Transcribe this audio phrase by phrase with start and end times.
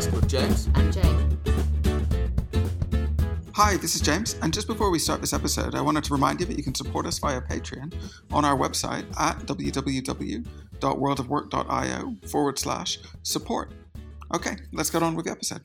[0.00, 1.38] podcast with James and Jane.
[3.54, 6.40] Hi, this is James, and just before we start this episode, I wanted to remind
[6.40, 7.92] you that you can support us via Patreon
[8.32, 13.72] on our website at www.worldofwork.io forward slash support.
[14.34, 15.60] Okay, let's get on with the episode.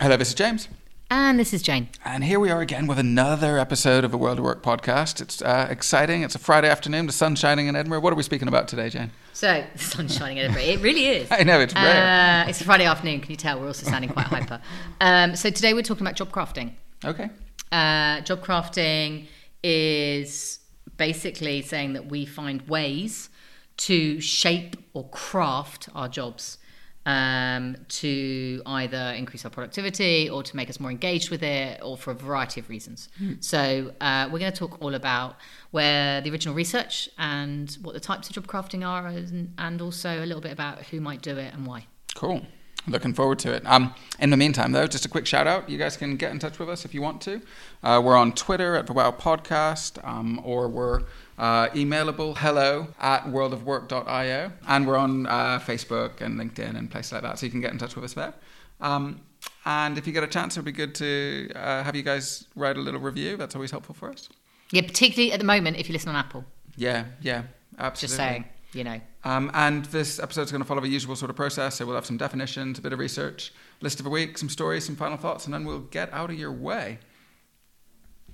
[0.00, 0.68] Hello, this is James.
[1.08, 1.88] And this is Jane.
[2.04, 5.22] And here we are again with another episode of the World of Work podcast.
[5.22, 6.22] It's uh, exciting.
[6.22, 7.06] It's a Friday afternoon.
[7.06, 8.00] The sun's shining in Edinburgh.
[8.00, 9.12] What are we speaking about today, Jane?
[9.36, 10.62] So, the sun's shining in Edinburgh.
[10.62, 11.28] It really is.
[11.30, 12.44] I know, it's rare.
[12.46, 13.20] Uh, it's a Friday afternoon.
[13.20, 13.60] Can you tell?
[13.60, 14.62] We're also sounding quite hyper.
[14.98, 16.72] Um, so, today we're talking about job crafting.
[17.04, 17.28] Okay.
[17.70, 19.26] Uh, job crafting
[19.62, 20.60] is
[20.96, 23.28] basically saying that we find ways
[23.76, 26.56] to shape or craft our jobs
[27.06, 31.96] um, to either increase our productivity or to make us more engaged with it or
[31.96, 33.08] for a variety of reasons.
[33.22, 33.42] Mm.
[33.42, 35.36] So, uh, we're going to talk all about
[35.70, 40.22] where the original research and what the types of job crafting are, and, and also
[40.22, 41.86] a little bit about who might do it and why.
[42.14, 42.42] Cool.
[42.88, 43.66] Looking forward to it.
[43.66, 45.68] Um, in the meantime, though, just a quick shout out.
[45.68, 47.40] You guys can get in touch with us if you want to.
[47.82, 51.02] Uh, we're on Twitter at the Wow Podcast, um, or we're
[51.36, 54.52] uh, emailable hello at worldofwork.io.
[54.68, 57.72] And we're on uh, Facebook and LinkedIn and places like that, so you can get
[57.72, 58.34] in touch with us there.
[58.80, 59.20] Um,
[59.64, 62.46] and if you get a chance, it would be good to uh, have you guys
[62.54, 63.36] write a little review.
[63.36, 64.28] That's always helpful for us.
[64.70, 66.44] Yeah, particularly at the moment if you listen on Apple.
[66.76, 67.42] Yeah, yeah,
[67.78, 68.06] absolutely.
[68.06, 68.44] Just saying,
[68.76, 69.00] you know.
[69.24, 71.76] Um, and this episode is going to follow the usual sort of process.
[71.76, 74.84] So we'll have some definitions, a bit of research, list of the week, some stories,
[74.84, 76.98] some final thoughts, and then we'll get out of your way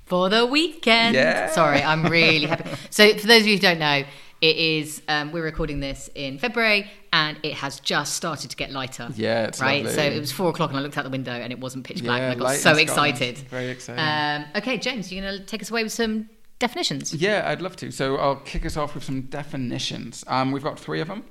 [0.05, 1.15] for the weekend.
[1.15, 1.51] Yeah.
[1.51, 2.71] Sorry, I'm really happy.
[2.91, 4.05] So, for those of you who don't know,
[4.43, 8.73] it is um, we're recording this in February, and it has just started to get
[8.73, 9.09] lighter.
[9.15, 9.85] Yeah, it's right.
[9.85, 9.97] Lovely.
[9.97, 12.03] So it was four o'clock, and I looked out the window, and it wasn't pitch
[12.03, 12.19] black.
[12.19, 13.39] Yeah, and I got so excited.
[13.39, 14.05] Very exciting.
[14.05, 16.29] Um, okay, James, you're going to take us away with some
[16.63, 17.13] definitions.
[17.13, 17.91] Yeah, I'd love to.
[17.91, 20.25] So I'll kick us off with some definitions.
[20.29, 21.25] Um, we've got three of them.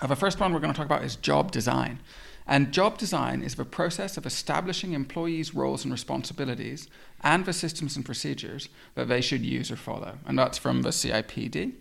[0.00, 2.00] Uh, the first one we're going to talk about is job design.
[2.46, 6.88] And job design is the process of establishing employees' roles and responsibilities
[7.22, 10.18] and the systems and procedures that they should use or follow.
[10.26, 11.72] And that's from the CIPD.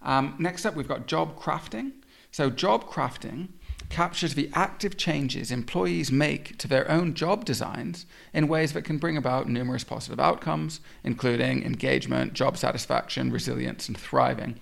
[0.00, 1.92] Um, next up, we've got job crafting.
[2.30, 3.48] So, job crafting
[3.94, 8.98] captures the active changes employees make to their own job designs in ways that can
[8.98, 14.58] bring about numerous positive outcomes, including engagement, job satisfaction, resilience, and thriving.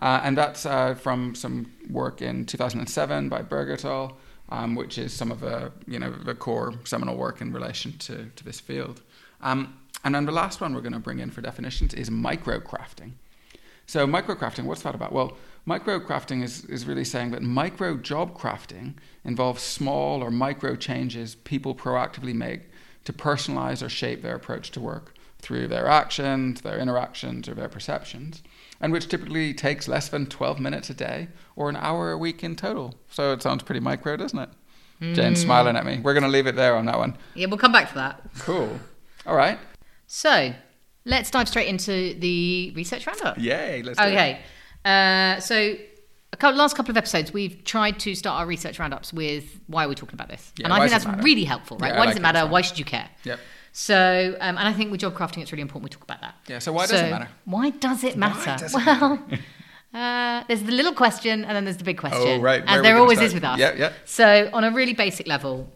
[0.00, 4.18] Uh, and that's uh, from some work in 2007 by Berg et al,
[4.50, 8.26] um, which is some of the you know the core seminal work in relation to,
[8.36, 9.00] to this field.
[9.40, 13.12] Um, and then the last one we're going to bring in for definitions is microcrafting.
[13.86, 15.12] So microcrafting, what's that about?
[15.12, 18.94] Well, microcrafting is, is really saying that micro job crafting
[19.24, 22.62] involves small or micro changes people proactively make
[23.04, 27.68] to personalize or shape their approach to work through their actions, their interactions, or their
[27.68, 28.42] perceptions
[28.80, 32.44] and which typically takes less than 12 minutes a day or an hour a week
[32.44, 32.94] in total.
[33.10, 34.48] So it sounds pretty micro, doesn't it?
[35.00, 35.14] Mm.
[35.14, 36.00] Jane's smiling at me.
[36.00, 37.16] We're going to leave it there on that one.
[37.34, 38.22] Yeah, we'll come back to that.
[38.40, 38.78] Cool.
[39.26, 39.58] All right.
[40.06, 40.52] So
[41.06, 43.38] let's dive straight into the research roundup.
[43.38, 44.04] Yay, let's do.
[44.04, 44.40] Okay.
[44.84, 45.76] Uh, so
[46.32, 49.84] a couple, last couple of episodes, we've tried to start our research roundups with why
[49.84, 50.52] are we talking about this?
[50.58, 51.88] Yeah, and I think that's really helpful, right?
[51.88, 52.46] Yeah, why like does it matter?
[52.46, 53.08] Why should you care?
[53.24, 53.38] Yep.
[53.72, 56.34] So, um, and I think with job crafting, it's really important we talk about that.
[56.46, 56.58] Yeah.
[56.60, 57.28] So why does it matter?
[57.44, 58.56] Why does it matter?
[58.56, 59.20] Does it well,
[59.94, 62.40] uh, there's the little question, and then there's the big question.
[62.40, 62.62] Oh, right.
[62.66, 63.28] And there always start?
[63.28, 63.58] is with us.
[63.58, 63.92] Yeah, yeah.
[64.04, 65.72] So, on a really basic level,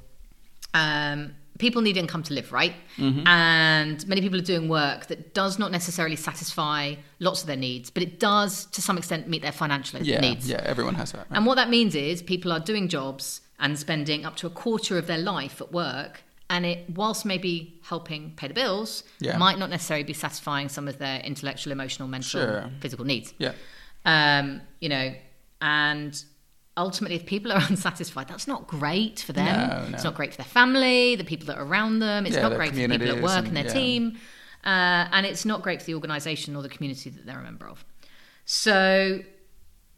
[0.74, 2.74] um, people need income to live, right?
[2.96, 3.26] Mm-hmm.
[3.26, 7.90] And many people are doing work that does not necessarily satisfy lots of their needs,
[7.90, 10.48] but it does to some extent meet their financial yeah, needs.
[10.48, 11.26] Yeah, everyone has that.
[11.30, 11.36] Right?
[11.36, 14.96] And what that means is people are doing jobs and spending up to a quarter
[14.98, 19.36] of their life at work and it whilst maybe helping pay the bills yeah.
[19.36, 22.70] might not necessarily be satisfying some of their intellectual emotional mental sure.
[22.80, 23.52] physical needs yeah
[24.04, 25.12] um, you know
[25.60, 26.24] and
[26.78, 29.94] ultimately if people are unsatisfied that's not great for them no, no.
[29.94, 32.54] it's not great for their family the people that are around them it's yeah, not
[32.54, 33.72] great for the people at work and, and their yeah.
[33.72, 34.18] team
[34.64, 37.68] uh, and it's not great for the organization or the community that they're a member
[37.68, 37.84] of
[38.44, 39.20] so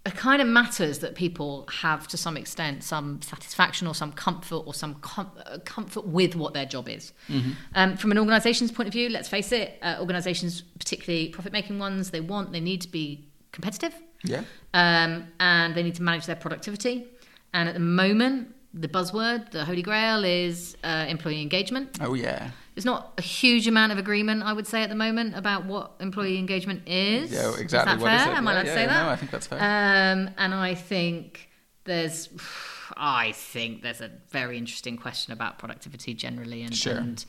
[0.06, 4.62] it kind of matters that people have to some extent some satisfaction or some comfort
[4.66, 7.50] or some com- uh, comfort with what their job is mm-hmm.
[7.74, 11.78] um, from an organization's point of view let's face it uh, organizations particularly profit making
[11.78, 13.94] ones they want they need to be competitive
[14.24, 14.42] yeah
[14.74, 17.06] um, and they need to manage their productivity
[17.52, 22.50] and at the moment the buzzword the holy grail is uh, employee engagement oh yeah
[22.74, 25.92] there's not a huge amount of agreement, I would say, at the moment about what
[26.00, 27.30] employee engagement is.
[27.30, 27.94] Yeah, exactly.
[27.94, 28.20] Is that what fair?
[28.20, 28.38] is it?
[28.38, 29.02] Am I allowed to say that?
[29.04, 29.58] No, I think that's fair.
[29.58, 31.50] Um, and I think
[31.84, 32.30] there's,
[32.96, 36.96] I think there's a very interesting question about productivity generally, and, Sure.
[36.96, 37.22] and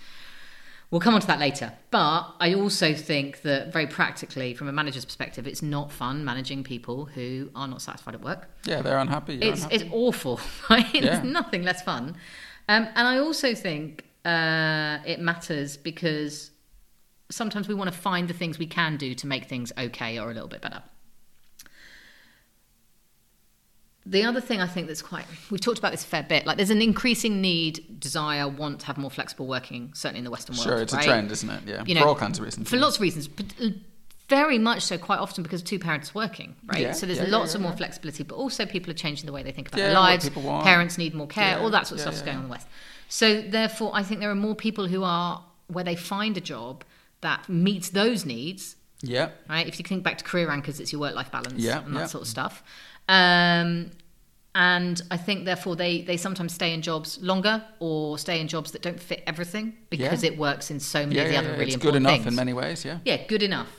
[0.92, 1.72] We'll come on to that later.
[1.90, 6.66] But I also think that very practically, from a manager's perspective, it's not fun managing
[6.66, 8.50] people who are not satisfied at work.
[8.66, 9.40] Yeah, they're unhappy.
[9.40, 9.76] It's, unhappy.
[9.86, 10.94] it's awful, right?
[10.94, 11.02] Yeah.
[11.02, 12.18] There's nothing less fun.
[12.68, 16.52] Um, and I also think uh, it matters because
[17.30, 20.30] sometimes we want to find the things we can do to make things okay or
[20.30, 20.84] a little bit better.
[24.06, 26.58] The other thing I think that's quite, we've talked about this a fair bit, like
[26.58, 30.56] there's an increasing need, desire, want to have more flexible working, certainly in the Western
[30.56, 30.68] world.
[30.68, 31.04] sure, it's right?
[31.04, 31.62] a trend, isn't it?
[31.68, 32.68] Yeah, You for all kinds of reasons.
[32.68, 33.46] For lots of reasons, but
[34.28, 36.82] very much so, quite often because two parents working, right?
[36.82, 37.78] Yeah, so there's yeah, yeah, lots yeah, of more yeah.
[37.78, 40.30] flexibility, but also people are changing the way they think about Yeah, their lives.
[40.30, 42.50] Parents need more care, Yeah, all that sort of yeah, stuff is going on in
[42.50, 42.68] the West.
[43.10, 46.84] So therefore, I think there are more people who are where they find a job
[47.20, 49.68] that meets those needs Yeah, right?
[49.68, 52.00] If you think back to career anchors, it's your work life balance Yeah, and that
[52.02, 52.06] yeah.
[52.08, 52.64] sort of stuff.
[53.12, 53.92] Um,
[54.54, 58.72] and I think therefore they they sometimes stay in jobs longer or stay in jobs
[58.72, 60.32] that don't fit everything because Yeah.
[60.32, 61.58] it works in so many yeah, of the yeah, other yeah.
[61.62, 62.28] really it's good enough things.
[62.28, 62.84] in many ways.
[62.86, 63.72] Yeah, Yeah, good enough.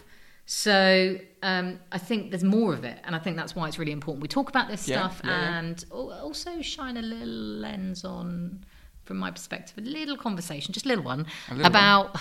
[0.46, 3.92] So um, I think there's more of it, and I think that's why it's really
[3.92, 7.28] important we talk about this stuff and al- also shine a little
[7.66, 8.64] lens on,
[9.04, 12.16] from my perspective, a little conversation, just a little one A little about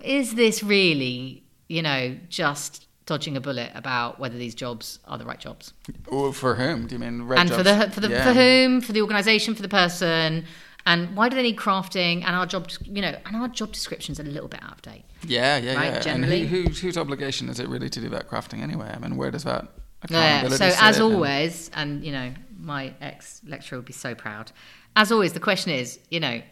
[0.00, 5.24] is this really, you know, just dodging a bullet about whether these jobs are the
[5.26, 5.72] right jobs,
[6.10, 6.86] Oh, for whom?
[6.86, 8.24] Do you mean red and for the for the Yeah.
[8.24, 10.44] for whom, for the organisation, for the person.
[10.86, 12.16] And why do they need crafting?
[12.26, 14.82] And our job, you know, and our job description's are a little bit out of
[14.82, 15.04] date.
[15.26, 16.00] Yeah, yeah, right, yeah.
[16.00, 16.42] generally.
[16.42, 18.92] And who, whose, whose obligation is it really to do that crafting anyway?
[18.94, 19.68] I mean, where does that
[20.10, 20.46] Yeah.
[20.48, 24.52] So as always, and you know, my ex lecturer would be so proud.
[24.96, 26.42] As always, the question is, you know,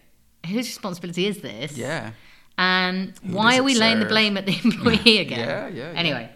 [0.46, 1.76] whose responsibility is this?
[1.76, 2.12] yeah,
[2.58, 5.38] And Who why are we laying the blame at the employee again?
[5.40, 6.28] Yeah, yeah, yeah.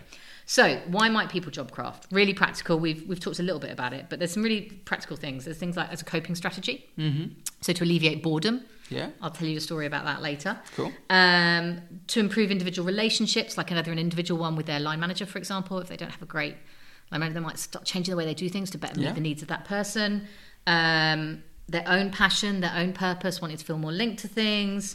[0.49, 2.07] So why might people job craft?
[2.13, 2.79] Really practical.
[2.79, 5.45] We've we've talked a little bit about it, but there's some really practical things.
[5.45, 6.89] There's things like as a coping strategy.
[6.97, 7.33] Mm-hmm.
[7.63, 8.63] So to alleviate boredom.
[8.89, 10.57] yeah, I'll tell you a story about that later.
[10.77, 10.93] Cool.
[11.11, 15.39] Um, to improve individual relationships, like another an individual one with their line manager, for
[15.39, 16.55] example, if they don't have a great
[17.11, 19.13] line manager, they might start changing the way they do things to better meet Yeah.
[19.13, 20.29] the needs of that person.
[20.69, 24.95] Um, their own passion, their own purpose, wanting to feel more linked to things.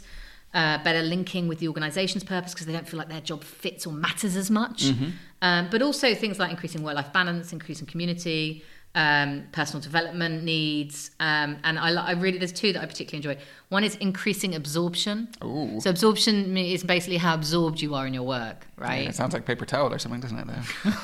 [0.54, 3.86] Uh, better linking with the organisation's purpose because they don't feel like their job fits
[3.86, 4.84] or matters as much.
[4.84, 5.10] Mm-hmm.
[5.40, 8.62] Um, but also things like increasing work-life balance, increasing community,
[8.94, 13.42] um, personal development needs, um, and I, I really there's two that I particularly enjoy.
[13.70, 15.28] One is increasing absorption.
[15.42, 15.80] Ooh.
[15.80, 19.04] So absorption is basically how absorbed you are in your work, right?
[19.04, 20.46] Yeah, it sounds like paper towel or something, doesn't it?
[20.46, 20.94] There.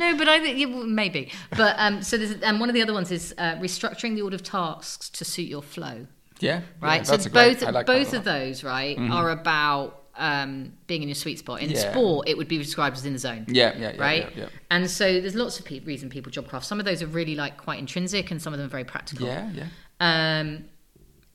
[0.00, 1.30] No, but I think yeah, well, maybe.
[1.56, 4.34] But um, so there's and one of the other ones is uh, restructuring the order
[4.34, 6.06] of tasks to suit your flow,
[6.40, 6.96] Yeah, right?
[6.96, 8.06] Yeah, so that's a great- both like both.
[8.08, 8.16] Mm-hmm.
[8.16, 11.62] of those, right, are about um, being in your sweet spot.
[11.62, 11.90] In Yeah.
[11.92, 13.46] sport, it would be described as in the zone.
[13.48, 14.28] Yeah, yeah, yeah, right?
[14.36, 14.48] yeah, yeah.
[14.70, 16.66] And so there's lots of pe- reason people job craft.
[16.66, 19.26] Some of those are really like quite intrinsic, and some of them are very practical.
[19.26, 19.66] Yeah, yeah.
[20.00, 20.64] Um,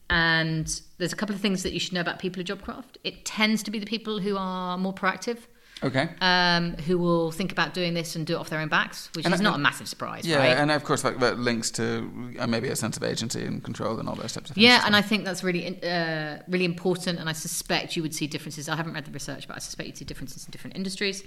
[0.09, 2.97] and there's a couple of things that you should know about people who job craft.
[3.03, 5.39] It tends to be the people who are more proactive,
[5.85, 6.09] Okay.
[6.19, 9.23] um, who will think about doing this and do it off their own backs, which
[9.25, 10.57] And is I- not a massive surprise, Yeah, right?
[10.57, 13.99] and of course, like that links to uh, maybe a sense of agency and control
[13.99, 14.63] and all those types of things.
[14.65, 14.95] Yeah, and.
[14.95, 17.19] I think that's really, uh, really important.
[17.19, 18.67] And I suspect you would see differences.
[18.67, 21.23] I haven't read the research, but I suspect you'd see differences in different industries.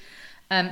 [0.51, 0.71] Um,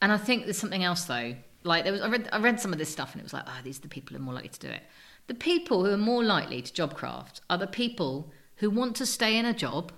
[0.00, 1.34] and I think there's something else though.
[1.62, 3.44] Like there was, I read, I read some of this stuff, and it was like,
[3.46, 4.82] oh, these are the people who are more likely to do it.
[5.26, 9.04] The people who are more likely to job craft are the people who want to
[9.06, 9.92] stay in a job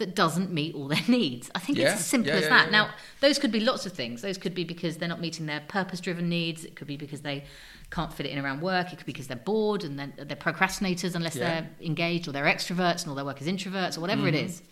[0.00, 1.50] that doesn't meet all their needs.
[1.54, 2.70] I think Yeah, it's as simple yeah, as that.
[2.72, 4.20] now, those could be lots of things.
[4.22, 6.64] Those could be because they're not meeting their purpose-driven needs.
[6.64, 7.44] It could be because they
[7.90, 8.92] can't fit it in around work.
[8.92, 12.44] It could be because they're bored and then they're procrastinators unless they're engaged, or they're
[12.44, 14.46] extroverts and all their work is introverts, or whatever it Mm-hmm.
[14.46, 14.62] is,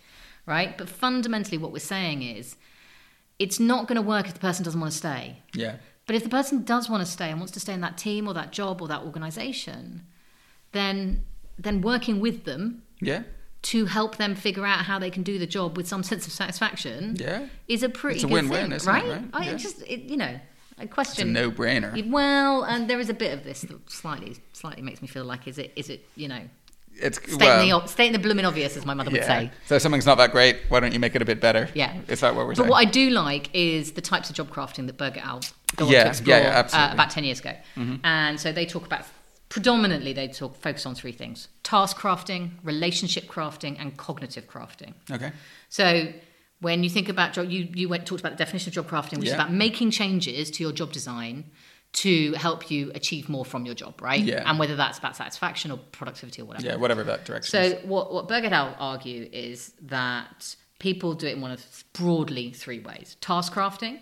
[0.45, 0.77] right?
[0.77, 2.55] But fundamentally, what we're saying is,
[3.39, 5.37] it's not going to work if the person doesn't want to stay.
[5.53, 5.75] yeah,
[6.07, 8.27] But if the person does want to stay and wants to stay in that team
[8.27, 10.05] or that job or that organization,
[10.71, 11.23] then
[11.57, 13.23] then working with them yeah,
[13.61, 16.33] to help them figure out how they can do the job with some sense of
[16.33, 17.47] satisfaction yeah.
[17.67, 19.07] is a pretty It's a good win-win, thing, isn't it, right?
[19.09, 19.23] right?
[19.33, 19.53] I Yeah.
[19.57, 21.33] just it, you know, I It's a question.
[21.33, 22.09] no-brainer.
[22.09, 25.47] well, and there is a bit of this that slightly slightly makes me feel like
[25.47, 26.41] is it is it you know
[26.95, 29.51] It's state well, in the in the blooming obvious as my mother would say.
[29.67, 31.67] So if something's not that great, why don't you make it a bit better?
[31.73, 31.93] Yeah.
[32.07, 32.67] Is that what we're But saying?
[32.69, 35.41] But what I do like is the types of job crafting that Berg et al
[35.75, 36.85] go on Yeah, to yeah, explore yeah, uh, absolutely.
[36.87, 36.93] Mm-hmm.
[36.93, 37.53] about 10 years ago.
[38.03, 39.05] And so they talk about,
[39.49, 44.93] predominantly, they talk focus on three things task crafting, relationship crafting, and cognitive crafting.
[45.11, 45.31] okay.
[45.69, 46.13] So
[46.61, 49.17] when you think about job, you, you went talked about the definition of job crafting,
[49.19, 51.45] which is about making changes to your job design
[51.91, 54.21] to help you achieve more from your job, right?
[54.21, 54.43] Yeah.
[54.45, 56.67] And whether that's about satisfaction or productivity or whatever.
[56.67, 57.85] Yeah, whatever that direction So is.
[57.85, 62.51] what what Berg et al argue is that people do it in one of broadly
[62.51, 64.01] three ways: task crafting,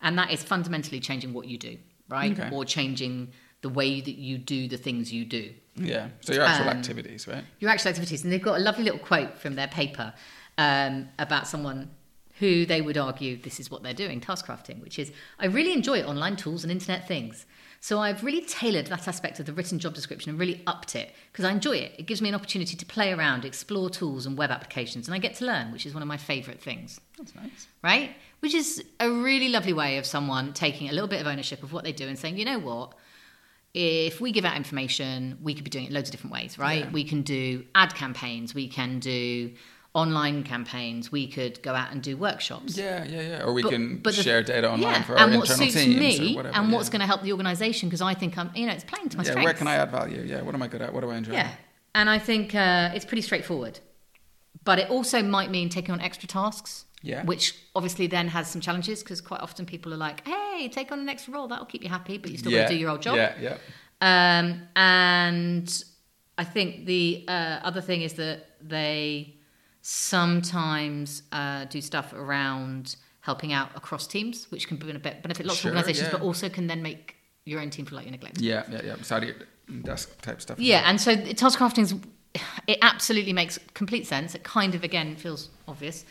[0.00, 1.76] and that is fundamentally changing what you do,
[2.08, 2.48] right, Okay.
[2.54, 3.32] or changing
[3.62, 6.08] the way that you do the things you do Yeah.
[6.20, 7.44] So your actual Um, activities, right?
[7.60, 8.22] your actual activities.
[8.24, 10.14] And they've got a lovely little quote from their paper
[10.58, 11.90] um, about someone
[12.38, 15.72] who they would argue this is what they're doing, task crafting, which is I really
[15.72, 17.46] enjoy online tools and internet things.
[17.80, 21.14] So I've really tailored that aspect of the written job description and really upped it
[21.30, 21.92] because I enjoy it.
[21.98, 25.18] It gives me an opportunity to play around, explore tools and web applications, and I
[25.18, 27.68] get to learn, which is one of my favourite things That's nice.
[27.82, 28.10] right?
[28.40, 31.72] Which is a really lovely way of someone taking a little bit of ownership of
[31.72, 32.94] what they do and saying, you know what?
[33.74, 36.84] If we give out information, we could be doing it loads of different ways, right?
[36.84, 36.90] Yeah.
[36.90, 39.52] We can do ad campaigns, we can do
[39.92, 42.76] online campaigns, we could go out and do workshops.
[42.76, 43.42] Yeah, yeah, yeah.
[43.44, 45.72] Or we But- can but the- share data online yeah, for our and what internal
[45.72, 46.56] suits teams me or whatever.
[46.56, 46.92] and what's yeah.
[46.92, 49.24] going to help the organisation because I think I'm, you know, it's playing to my
[49.24, 49.44] yeah, strengths.
[49.44, 50.22] where can I add value?
[50.22, 50.92] Yeah, what am I good at?
[50.94, 51.32] What do I enjoy?
[51.34, 51.50] Yeah,
[51.94, 53.80] and I think uh, it's pretty straightforward.
[54.64, 56.85] But it also might mean taking on extra tasks.
[57.02, 57.24] Yeah.
[57.24, 60.98] Which obviously then has some challenges because quite often people are like, "Hey, take on
[60.98, 61.46] the next role.
[61.46, 63.58] That'll keep you happy, but you still got to do your old job." Yeah, yeah.
[64.00, 65.84] Um, and
[66.38, 69.36] I think the uh, other thing is that they
[69.82, 75.70] sometimes uh, do stuff around helping out across teams, which can benefit, benefit lots Sure,
[75.70, 76.18] of organisations, yeah.
[76.18, 78.42] but also can then make your own team feel like you're neglected.
[78.42, 79.02] Yeah, yeah, yeah.
[79.02, 80.58] Side of desk type stuff.
[80.58, 81.94] Yeah, and so task crafting is
[82.66, 84.34] it absolutely makes complete sense.
[84.34, 86.04] It kind of again feels obvious,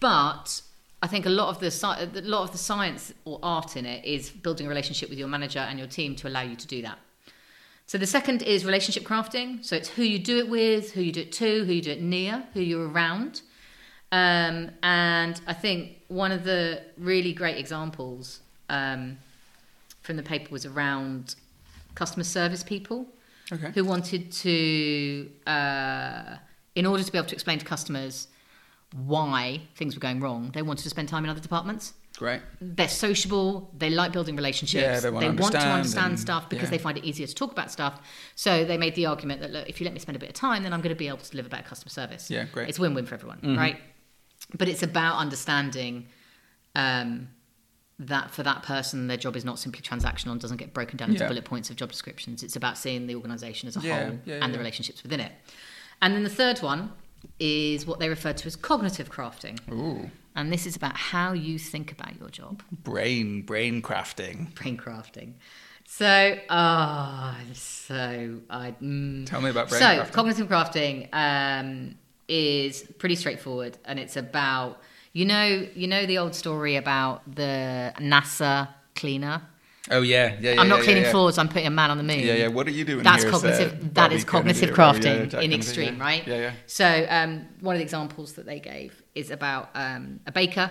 [0.00, 0.62] but
[1.02, 4.04] I think a lot of the a lot of the science or art in it
[4.04, 6.82] is building a relationship with your manager and your team to allow you to do
[6.82, 6.98] that.
[7.86, 9.62] So the second is relationship crafting.
[9.64, 11.90] So it's who you do it with, who you do it to, who you do
[11.90, 13.42] it near, who you're around.
[14.10, 19.18] Um, and I think one of the really great examples um,
[20.00, 21.34] from the paper was around
[21.94, 23.06] customer service people
[23.52, 23.70] Okay.
[23.74, 26.36] who wanted to, uh,
[26.74, 28.28] in order to be able to explain to customers
[28.94, 31.94] why things were going wrong, they wanted to spend time in other departments.
[32.16, 32.42] Great.
[32.60, 33.72] They're sociable.
[33.76, 34.82] They like building relationships.
[34.84, 36.70] Yeah, they want to understand understand and- stuff because yeah.
[36.70, 38.00] they find it easier to talk about stuff.
[38.36, 40.34] So they made the argument that look, if you let me spend a bit of
[40.36, 42.30] time, then I'm going to be able to deliver better customer service.
[42.30, 42.68] Yeah, great.
[42.68, 43.56] It's win-win for everyone, Mhm.
[43.58, 43.80] right?
[44.56, 46.06] But it's about understanding
[46.76, 47.28] um,
[47.98, 51.10] that for that person, their job is not simply transactional and doesn't get broken down
[51.10, 51.28] into Yeah.
[51.28, 52.42] bullet points of job descriptions.
[52.44, 55.32] It's about seeing the organisation as a whole and the relationships within it.
[56.02, 56.92] And then the third one
[57.38, 59.58] is what they refer to as cognitive crafting.
[59.72, 64.54] Ooh, And this is about how you think about your job, brain, brain crafting.
[64.54, 65.34] brain crafting.
[65.86, 68.74] So, oh, so I.
[68.82, 69.26] Mm.
[69.26, 70.12] Tell me about brain so, crafting.
[70.12, 71.94] cognitive crafting um,
[72.26, 74.80] is pretty straightforward, and it's about
[75.12, 79.42] you know you know the old story about the NASA cleaner.
[79.90, 80.52] Oh yeah, yeah.
[80.52, 81.36] yeah I'm not yeah, cleaning yeah, floors.
[81.36, 82.20] I'm putting a man on the moon.
[82.20, 82.48] Yeah, yeah.
[82.48, 83.04] What are you doing?
[83.04, 83.94] That's here, cognitive.
[83.94, 86.26] That Bobby is cognitive crafting in thing, extreme, right?
[86.26, 86.52] Yeah, yeah.
[86.66, 90.70] So um, one of the examples that they gave is about um, a baker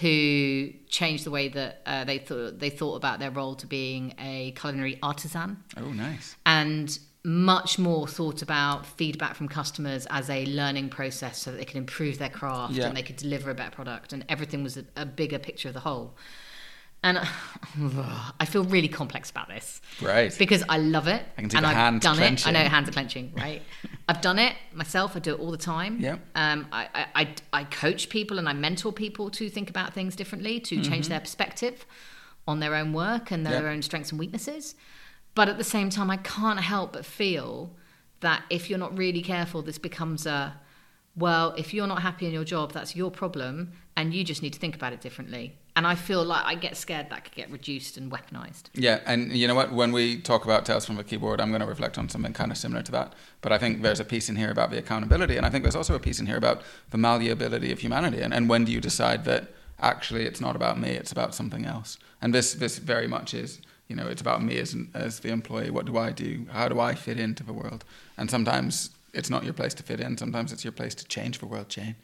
[0.00, 4.14] who changed the way that uh, they thought they thought about their role to being
[4.18, 6.36] a culinary artisan Oh, nice.
[6.46, 11.64] and much more thought about feedback from customers as a learning process so that they
[11.64, 14.84] could improve their craft and they could deliver a better product and everything was a,
[14.96, 16.16] a bigger picture of the whole
[17.02, 17.18] and
[18.40, 20.34] I feel really complex about this Right.
[20.38, 22.54] because I love it I can see and the I've hands done clenching.
[22.54, 22.58] it.
[22.58, 23.62] I know hands are clenching, right?
[24.08, 25.16] I've done it myself.
[25.16, 25.98] I do it all the time.
[26.00, 26.16] Yeah.
[26.34, 30.60] Um, I, I, I, coach people and I mentor people to think about things differently,
[30.60, 31.84] to change their perspective
[32.46, 33.68] on their own work and their Mm-hmm.
[33.68, 34.74] Own strengths and weaknesses.
[35.34, 37.76] But at the same time, I can't help but feel
[38.20, 40.54] that if you're not really careful, this becomes a
[41.14, 44.52] well, if you're not happy in your job, that's your problem, and you just need
[44.52, 45.56] to think about it differently.
[45.78, 48.64] And I feel like I get scared that could get reduced and weaponized.
[48.74, 49.72] Yeah, and you know what?
[49.72, 52.50] When we talk about Tales from a Keyboard, I'm going to reflect on something kind
[52.50, 53.12] of similar to that.
[53.42, 55.76] But I think there's a piece in here about the accountability, and I think there's
[55.76, 58.20] also a piece in here about the malleability of humanity.
[58.22, 61.64] And, and when do you decide that actually it's not about me, it's about something
[61.64, 61.96] else?
[62.20, 65.70] And this this very much is, you know, it's about me as as the employee.
[65.70, 66.46] What do I do?
[66.50, 67.84] How do I fit into the world?
[68.16, 70.18] And sometimes it's not your place to fit in.
[70.18, 71.94] Sometimes it's your place to change the world, Jane.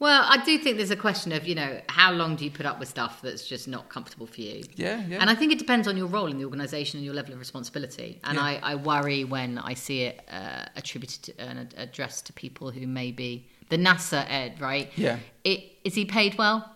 [0.00, 2.66] Well, I do think there's a question of, you know, how long do you put
[2.66, 4.62] up with stuff that's just not comfortable for you?
[4.76, 5.18] Yeah, yeah.
[5.20, 7.40] And I think it depends on your role in the organisation and your level of
[7.40, 8.20] responsibility.
[8.22, 8.44] And Yeah.
[8.44, 12.86] I, I worry when I see it uh, attributed to, and addressed to people who
[12.86, 14.92] may be the NASA ed, right?
[14.96, 15.18] Yeah.
[15.42, 16.70] It, is he paid well?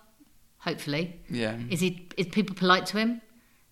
[0.59, 1.21] Hopefully.
[1.29, 1.57] yeah.
[1.71, 2.09] Is he?
[2.17, 3.21] Is people polite to him?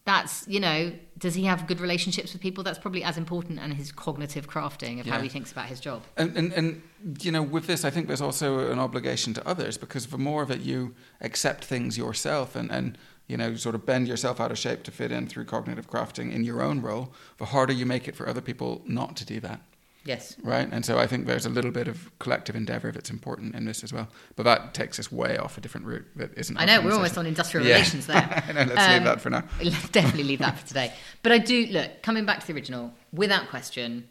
[0.05, 0.93] That's you know.
[1.21, 2.65] Does he have good relationships with people?
[2.65, 6.03] That's probably as important and his cognitive crafting of how he thinks about his job.
[6.17, 6.83] And, and, and,
[7.21, 10.47] you know, with this, I think there's also an obligation to others because the more
[10.47, 12.97] that you accept things yourself and, and,
[13.27, 16.33] you know, sort of bend yourself out of shape to fit in through cognitive crafting
[16.33, 19.41] in your own role, the harder you make it for other people not to do
[19.41, 19.61] that.
[20.05, 20.37] Yes.
[20.43, 20.67] right?
[20.73, 23.85] And so I think there's a little bit of collective endeavor that's important in this
[23.85, 24.09] as well.
[24.35, 26.57] But that takes us way off a different route that isn't.
[26.57, 27.75] I know we're almost on industrial Yeah.
[27.75, 28.17] relations there.
[28.49, 29.45] I know, let's leave Um, that for now.
[29.63, 30.93] Let's definitely leave that for today.
[31.23, 34.09] But I do look coming back to the original without question,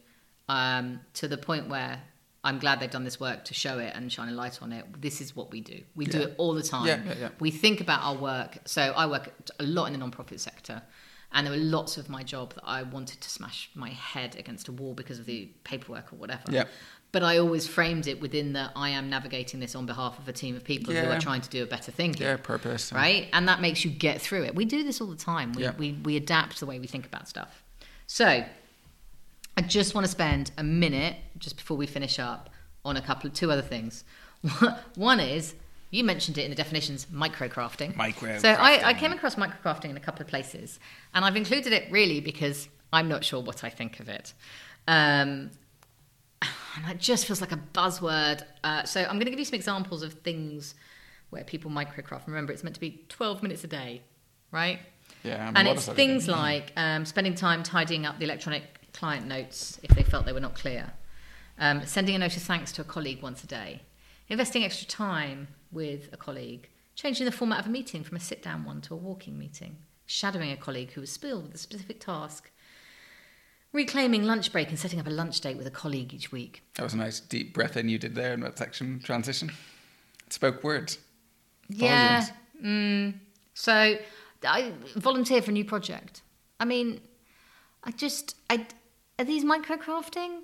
[0.48, 2.02] um, to the point where
[2.44, 4.86] I'm glad they've done this work to show it and shine a light on it.
[5.02, 5.82] This is what we do.
[5.96, 6.88] We do it all the time.
[6.88, 7.30] Yeah, yeah, yeah.
[7.40, 8.60] We think about our work.
[8.66, 10.82] So I work a lot in the non-profit sector.
[11.32, 14.68] And there were lots of my job that I wanted to smash my head against
[14.68, 16.42] a wall because of the paperwork or whatever.
[16.50, 16.64] Yeah.
[17.12, 20.34] But I always framed it within that I am navigating this on behalf of a
[20.34, 22.92] team of people who are trying to do a better thing here Yeah, purpose.
[22.94, 23.28] right?
[23.34, 24.54] And that makes you get through it.
[24.56, 25.54] We do this all the time.
[25.54, 25.74] We, Yeah.
[25.78, 27.64] we, we adapt the way we think about stuff.
[28.06, 28.44] So,
[29.58, 32.50] I just want to spend a minute just before we finish up
[32.86, 34.04] on a couple of two other things.
[34.96, 35.54] One is
[35.92, 37.98] you mentioned it in the definitions microcrafting.
[38.42, 40.80] So I, I came across microcrafting in a couple of places,
[41.14, 44.34] and I've included it really because I'm not sure what I think of it.
[44.88, 45.52] Um,
[46.42, 48.44] and it just feels like a buzzword.
[48.64, 50.76] Uh, so I'm going to give you some examples of things
[51.32, 52.28] where people microcraft.
[52.28, 54.02] Remember, it's meant to be 12 minutes a day,
[54.52, 54.80] right?
[55.24, 59.80] Yeah, I'm and it's things like um, spending time tidying up the electronic client notes
[59.84, 60.92] if they felt they were not clear,
[61.58, 63.82] um, sending a note of thanks to a colleague once a day,
[64.30, 68.42] investing extra time with a colleague, changing the format of a meeting from a sit
[68.42, 72.00] down one to a walking meeting, shadowing a colleague who was spilled with a specific
[72.00, 72.52] task,
[73.72, 76.64] reclaiming lunch break and setting up a lunch date with a colleague each week.
[76.76, 79.52] That was a nice deep breath in you did there in that section transition.
[80.26, 80.98] It spoke words.
[81.70, 82.26] Yeah.
[82.64, 83.14] Mm,
[83.54, 83.96] so
[84.44, 86.24] I volunteer for a new project.
[86.60, 87.02] I mean,
[87.84, 88.66] I just I
[89.20, 90.40] are these microcrafting?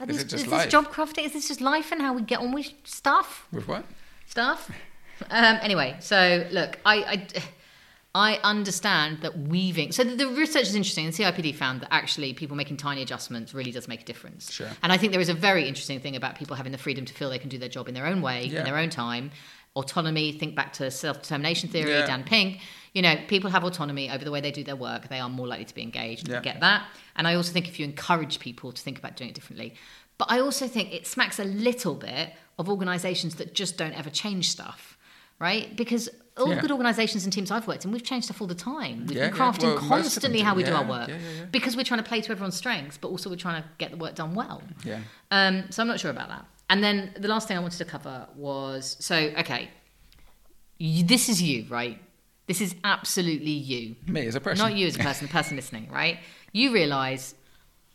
[0.00, 0.64] Are Is these, it just is life?
[0.64, 1.24] this job crafting?
[1.26, 3.46] Is this just life and how we get on with stuff?
[3.52, 3.84] With what?
[4.26, 4.70] Stuff.
[5.30, 7.26] Um, anyway, so look, I, I
[8.14, 9.92] I understand that weaving.
[9.92, 13.54] So the, the research is interesting, The CIPD found that actually people making tiny adjustments
[13.54, 14.52] really does make a difference.
[14.52, 14.68] Sure.
[14.82, 17.14] And I think there is a very interesting thing about people having the freedom to
[17.14, 18.58] feel they can do their job in their own way, Yeah.
[18.60, 19.30] in their own time.
[19.74, 20.32] Autonomy.
[20.32, 22.04] Think back to self-determination theory, Yeah.
[22.04, 22.60] Dan Pink.
[22.92, 25.08] You know, people have autonomy over the way they do their work.
[25.08, 26.28] They are more likely to be engaged.
[26.28, 26.40] Yeah.
[26.42, 26.86] Get that.
[27.16, 29.74] And I also think if you encourage people to think about doing it differently,
[30.18, 34.10] but I also think it smacks a little bit of organisations that just don't ever
[34.10, 34.96] change stuff,
[35.38, 35.74] right?
[35.76, 36.60] Because all the Yeah.
[36.62, 39.06] good organisations and teams I've worked in, we've changed stuff all the time.
[39.06, 39.42] We've Yeah, been yeah.
[39.42, 41.44] crafting Well, of them constantly how we do our work yeah, yeah, yeah.
[41.46, 43.96] because we're trying to play to everyone's strengths, but also we're trying to get the
[43.98, 44.62] work done well.
[44.84, 45.00] Yeah.
[45.30, 46.46] Um, so I'm not sure about that.
[46.70, 49.68] And then the last thing I wanted to cover was so okay,
[50.78, 52.00] you, this is you, right?
[52.46, 53.96] This is absolutely you.
[54.06, 54.58] Me as a person.
[54.64, 56.18] Not you as a person, the person listening, right?
[56.52, 57.34] You realize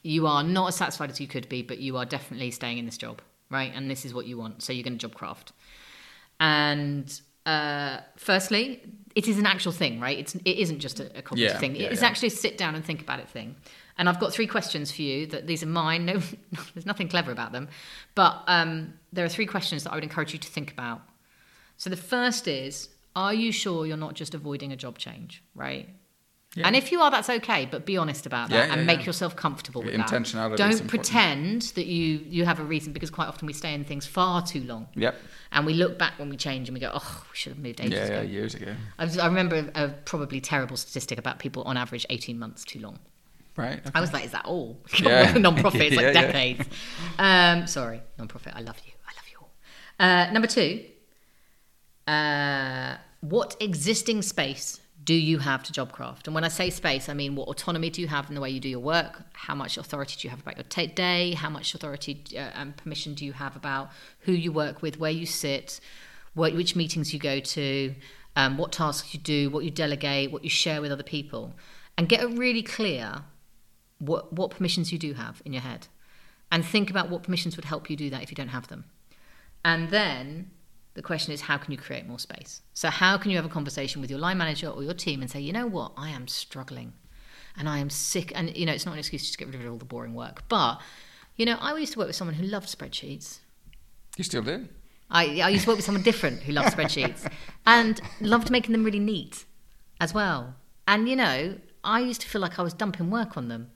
[0.03, 2.85] you are not as satisfied as you could be, but you are definitely staying in
[2.85, 3.71] this job, right?
[3.73, 4.63] And this is what you want.
[4.63, 5.53] So you're going to job craft.
[6.39, 8.81] And uh, firstly,
[9.15, 10.17] it is an actual thing, right?
[10.17, 11.75] It's, it isn't just a, a cognitive Yeah, thing.
[11.75, 12.07] yeah, it's yeah.
[12.07, 13.55] actually a sit down and think about it thing.
[13.97, 15.25] And I've got three questions for you.
[15.27, 16.05] That these are mine.
[16.05, 16.21] No,
[16.73, 17.67] there's nothing clever about them,
[18.13, 21.01] but um, there are three questions that I would encourage you to think about.
[21.77, 25.89] So the first is: Are you sure you're not just avoiding a job change, right?
[26.57, 26.65] Yeah.
[26.65, 27.67] And if you are, that's okay.
[27.69, 30.71] But be honest about that Yeah, yeah, and make yourself comfortable with Intentionality that.
[30.71, 34.07] Don't pretend that you you have a reason because quite often we stay in things
[34.07, 34.87] far too long.
[34.95, 35.15] Yep.
[35.51, 37.79] And we look back when we change and we go, oh, we should have moved
[37.79, 38.73] ages Yeah, yeah, years ago.
[38.97, 42.65] I, was, I remember a, a probably terrible statistic about people on average 18 months
[42.65, 42.99] too long.
[43.55, 43.79] Right.
[43.95, 44.77] I was like, is that all?
[44.99, 45.31] Yeah.
[45.37, 46.31] non-profit, it's like Yeah, yeah.
[46.31, 46.69] decades.
[47.19, 48.53] Um, sorry, non-profit.
[48.55, 48.93] I love you.
[49.07, 49.51] I love you all.
[49.99, 50.83] Uh, number two,
[52.07, 56.25] uh, what existing space do you have to jobcraft?
[56.25, 58.49] And when I say space, I mean what autonomy do you have in the way
[58.49, 59.21] you do your work?
[59.31, 61.33] How much authority do you have about your ta day?
[61.33, 63.89] How much authority uh, and permission do you have about
[64.25, 65.79] who you work with, where you sit,
[66.33, 67.95] what, which meetings you go to,
[68.35, 71.55] um, what tasks you do, what you delegate, what you share with other people?
[71.97, 73.23] And get really clear
[73.99, 75.87] what, what permissions you do have in your head
[76.51, 78.83] and think about what permissions would help you do that if you don't have them.
[79.63, 80.51] And then
[80.97, 82.61] the question is, how can you create more space?
[82.73, 85.29] So, how can you have a conversation with your line manager or your team and
[85.29, 86.93] say, you know what, I am struggling
[87.55, 88.31] and I am sick.
[88.33, 90.15] And, you know, it's not an excuse to just get rid of all the boring
[90.15, 90.49] work.
[90.49, 90.81] But,
[91.35, 93.41] you know, I used to work with someone who loved spreadsheets.
[94.17, 94.67] You still do?
[95.11, 97.31] I, I used to work with someone different who loved spreadsheets
[97.67, 99.45] and loved making them really neat
[100.01, 100.55] as well.
[100.87, 103.69] And, you know, I used to feel like I was dumping work on them.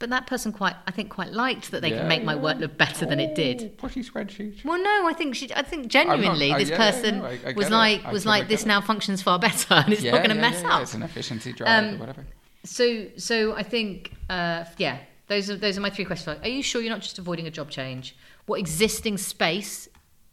[0.00, 2.58] But that person quite, I think, quite liked that they Yeah, could make my work
[2.58, 3.72] look better than it did.
[3.82, 4.64] Oh, Pushy spreadsheet.
[4.64, 5.52] Well, no, I think she.
[5.54, 8.24] I think genuinely, I- this yeah, yeah, person no, I- I was like I was
[8.24, 10.68] like this now functions far better, and it's Yeah, not going to yeah, mess yeah,
[10.68, 10.82] yeah, up.
[10.82, 12.26] It's an efficiency drive Um, or whatever.
[12.64, 16.38] So, so I think, uh, yeah, those are those are my three questions.
[16.42, 18.14] Are you sure you're not just avoiding a job change?
[18.46, 19.88] What existing space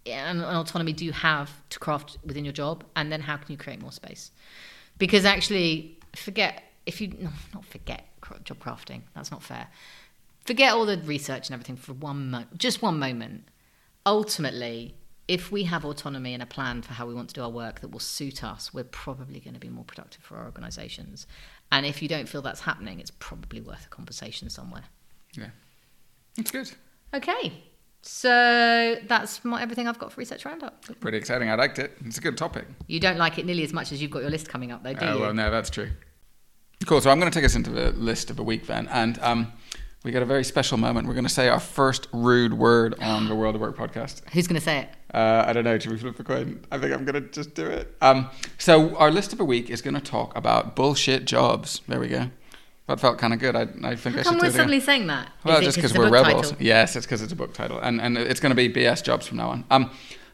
[0.05, 3.57] and, autonomy do you have to craft within your job, and then how can you
[3.57, 4.29] create more space?
[4.99, 8.05] Because actually, forget if you no, not forget
[8.43, 9.01] job crafting.
[9.13, 9.67] That's not fair.
[10.45, 13.49] forget all the research and everything for one mo- just one moment.
[14.05, 14.95] Ultimately,
[15.27, 17.79] if we have autonomy and a plan for how we want to do our work
[17.81, 21.25] that will suit us, we're probably going to be more productive for our organisations.
[21.71, 24.83] And if you don't feel that's happening, it's probably worth a conversation somewhere.
[25.33, 25.49] Yeah.
[26.37, 26.71] It's good.
[27.13, 27.63] Okay,
[28.03, 30.85] so that's my, everything I've got for research roundup.
[30.99, 31.49] Pretty exciting.
[31.49, 31.93] I liked it.
[32.05, 32.67] It's a good topic.
[32.85, 34.93] You don't like it nearly as much as you've got your list coming up, though,
[34.93, 35.21] do Oh, you?
[35.21, 35.89] well, no, that's true.
[36.85, 37.01] Cool.
[37.01, 38.87] So I'm going to take us into the list of the week then.
[38.89, 39.51] And um,
[40.03, 41.07] we got a very special moment.
[41.07, 44.21] We're going to say our first rude word on the World of Work podcast.
[44.33, 44.89] Who's going to say it?
[45.13, 45.79] Uh, I don't know.
[45.79, 46.63] Should we flip a coin?
[46.71, 47.95] I think I'm going to just do it.
[48.01, 51.81] Um, so our list of the week is going to talk about bullshit jobs.
[51.87, 52.29] There we go.
[52.87, 53.55] That felt kind of good.
[53.55, 54.51] I, I think How I come should we're it again.
[54.51, 55.29] suddenly saying that?
[55.43, 56.51] Well, just because we're rebels.
[56.51, 56.63] title?
[56.63, 59.25] Yes, it's because it's a book title, and and it's going to be BS jobs
[59.25, 59.63] from now on.
[59.71, 59.89] Um,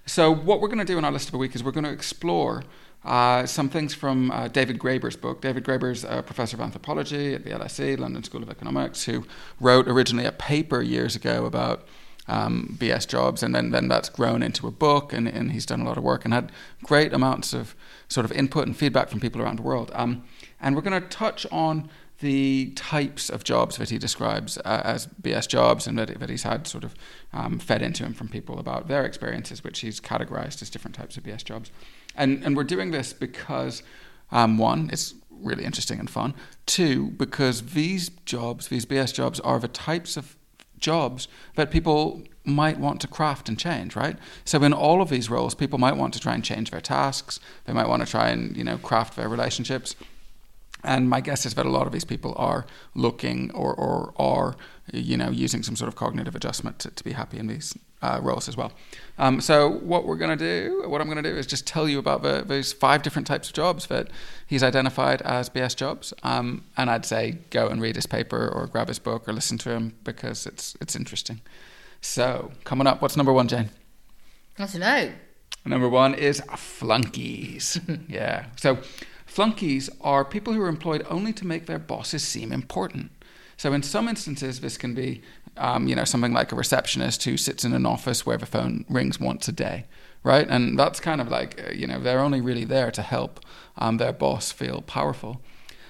[0.06, 1.86] so what we're going to do in our list of the week is we're going
[1.86, 2.64] to explore
[3.04, 5.42] uh, some things from uh, David Graeber's book.
[5.42, 9.26] David Graeber's a professor of anthropology at the LSE, London School of Economics, who
[9.60, 11.88] wrote originally a paper years ago about
[12.28, 15.82] um, BS jobs, and then, then that's grown into a book, and, and he's done
[15.82, 16.52] a lot of work and had
[16.84, 17.76] great amounts of
[18.08, 19.92] sort of input and feedback from people around the world.
[19.94, 20.24] Um,
[20.62, 25.08] and we're going to touch on the types of jobs that he describes uh, as
[25.24, 26.94] BS jobs and that, that he's had sort of
[27.34, 31.18] um, fed into him from people about their experiences, which he's categorized as different types
[31.18, 31.72] of BS jobs.
[32.16, 33.84] And, and we're doing this because,
[34.32, 36.34] um, one, it's really interesting and fun.
[36.66, 40.36] Two, because these jobs, these BS jobs, are the types of
[40.78, 44.18] jobs that people might want to craft and change, right?
[44.46, 47.40] So in all of these roles, people might want to try and change their tasks.
[47.66, 49.96] They might want to try and you know craft their relationships.
[50.84, 54.56] And my guess is that a lot of these people are looking or, or are,
[54.92, 58.20] you know, using some sort of cognitive adjustment to, to be happy in these uh,
[58.22, 58.72] roles as well.
[59.18, 61.88] Um, so what we're going to do, what I'm going to do is just tell
[61.88, 64.10] you about the, those five different types of jobs that
[64.48, 66.14] he's identified as BS jobs.
[66.24, 69.58] Um, and I'd say go and read his paper or grab his book or listen
[69.60, 71.42] to him because it's, it's interesting.
[72.02, 73.70] So coming up, what's number one, Jane?
[74.58, 75.12] I don't know.
[75.66, 77.80] Number one is flunkies.
[78.10, 78.48] yeah.
[78.56, 78.80] So
[79.28, 83.12] flunkies are people who are employed only to make their bosses seem important.
[83.58, 85.22] So in some instances, this can be,
[85.58, 88.86] um, you know, something like a receptionist who sits in an office where the phone
[88.90, 89.86] rings once a day,
[90.24, 90.48] right?
[90.50, 93.40] And that's kind of like, uh, you know, they're only really there to help
[93.78, 95.42] um, their boss feel powerful.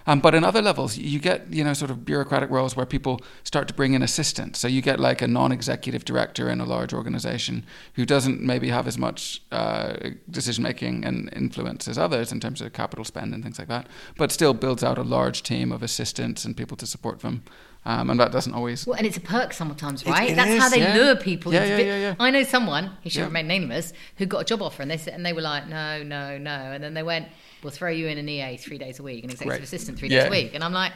[0.08, 3.22] Um, but in other levels, you get you know sort of bureaucratic roles where people
[3.44, 4.60] start to bring in assistants.
[4.60, 8.88] So you get like a non-executive director in a large organization who doesn't maybe have
[8.88, 9.98] as much uh,
[10.30, 13.88] decision making and influence as others in terms of capital spend and things like that,
[14.18, 17.44] but still builds out a large team of assistants and people to support them.
[17.84, 18.86] Um, and that doesn't always.
[18.86, 20.30] Well, and it's a perk sometimes, right?
[20.32, 20.94] it That's is, how they yeah.
[20.96, 21.52] lure people.
[21.52, 22.16] Yeah, yeah, yeah, yeah.
[22.20, 25.14] I know someone who should remain nameless who got a job offer, and they said,
[25.16, 27.28] and they were like, no, no, no, and then they went,
[27.64, 29.64] we'll throw you in an EA three days a week, an executive Right.
[29.64, 30.92] assistant three days a week, and I'm like,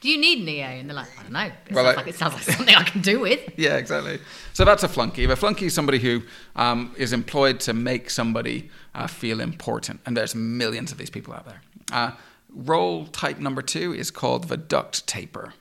[0.00, 0.80] do you need an EA?
[0.80, 1.40] And they're like, I don't know.
[1.44, 3.40] It, Well, sounds, like, it sounds like something I can do with.
[3.56, 4.18] Yeah, exactly.
[4.52, 5.24] So that's a flunky.
[5.26, 6.22] A flunky is somebody who
[6.56, 11.34] um, is employed to make somebody uh, feel important, and there's millions of these people
[11.34, 11.60] out there.
[11.92, 12.12] Uh,
[12.54, 15.52] role type number two is called the duct taper,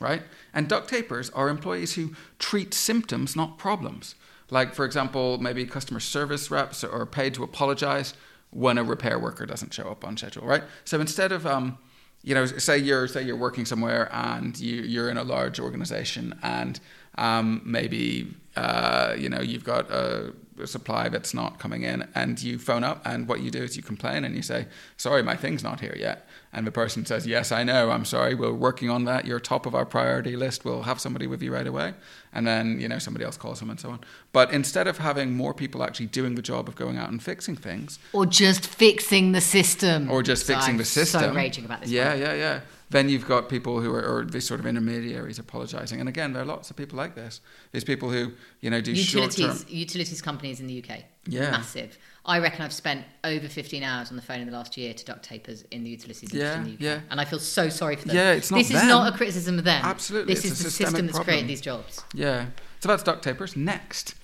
[0.00, 0.22] right?
[0.52, 4.16] And duct tapers are employees who treat symptoms, not problems.
[4.50, 8.14] Like, for example, maybe customer service reps are paid to apologize
[8.50, 10.64] when a repair worker doesn't show up on schedule, right?
[10.84, 11.78] So instead of um,
[12.22, 16.38] you know, say you're say you're working somewhere and you, you're in a large organization
[16.42, 16.80] and
[17.16, 22.42] um, maybe uh, you know you've got a, a supply that's not coming in and
[22.42, 25.36] you phone up and what you do is you complain and you say sorry my
[25.36, 28.90] thing's not here yet and the person says yes I know I'm sorry we're working
[28.90, 31.94] on that you're top of our priority list we'll have somebody with you right away
[32.32, 34.00] and then you know somebody else calls them and so on
[34.32, 37.56] but instead of having more people actually doing the job of going out and fixing
[37.56, 40.10] things Or just fixing the system.
[40.10, 41.20] or just So fixing I'm the system.
[41.20, 41.90] So raging about this.
[41.90, 42.20] Yeah, one.
[42.20, 42.60] yeah, yeah.
[42.90, 46.42] Then you've got people who are, or these sort of intermediaries apologising, and again, there
[46.42, 47.40] are lots of people like this.
[47.70, 49.26] These people who, you know, do short.
[49.38, 51.04] Utilities, utilities companies in the UK.
[51.26, 51.52] Yeah.
[51.52, 51.96] Massive.
[52.24, 55.04] I reckon I've spent over 15 hours on the phone in the last year to
[55.04, 56.80] duct tapers in the utilities Yeah, industry in the UK.
[56.80, 57.00] yeah.
[57.10, 58.16] And I feel so sorry for them.
[58.16, 59.82] Yeah, it's not This is not a criticism of them.
[59.84, 61.24] Absolutely, This it's is a the system that's problem.
[61.24, 62.04] created these jobs.
[62.14, 62.46] Yeah.
[62.80, 63.56] So that's duct tapers.
[63.56, 64.14] Next,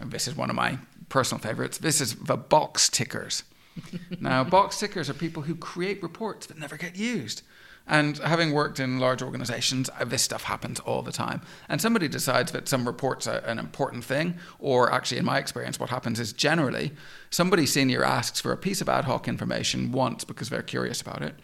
[0.00, 1.78] oh, this is one of my personal favourites.
[1.78, 3.42] This is the box tickers.
[4.20, 7.42] now, box tickers are people who create reports that never get used.
[7.86, 11.42] And having worked in large organizations, uh, this stuff happens all the time.
[11.68, 15.80] And somebody decides that some report's a, an important thing, or actually, in my experience,
[15.80, 16.92] what happens is generally
[17.30, 21.22] somebody senior asks for a piece of ad hoc information once because they're curious about
[21.22, 21.34] it,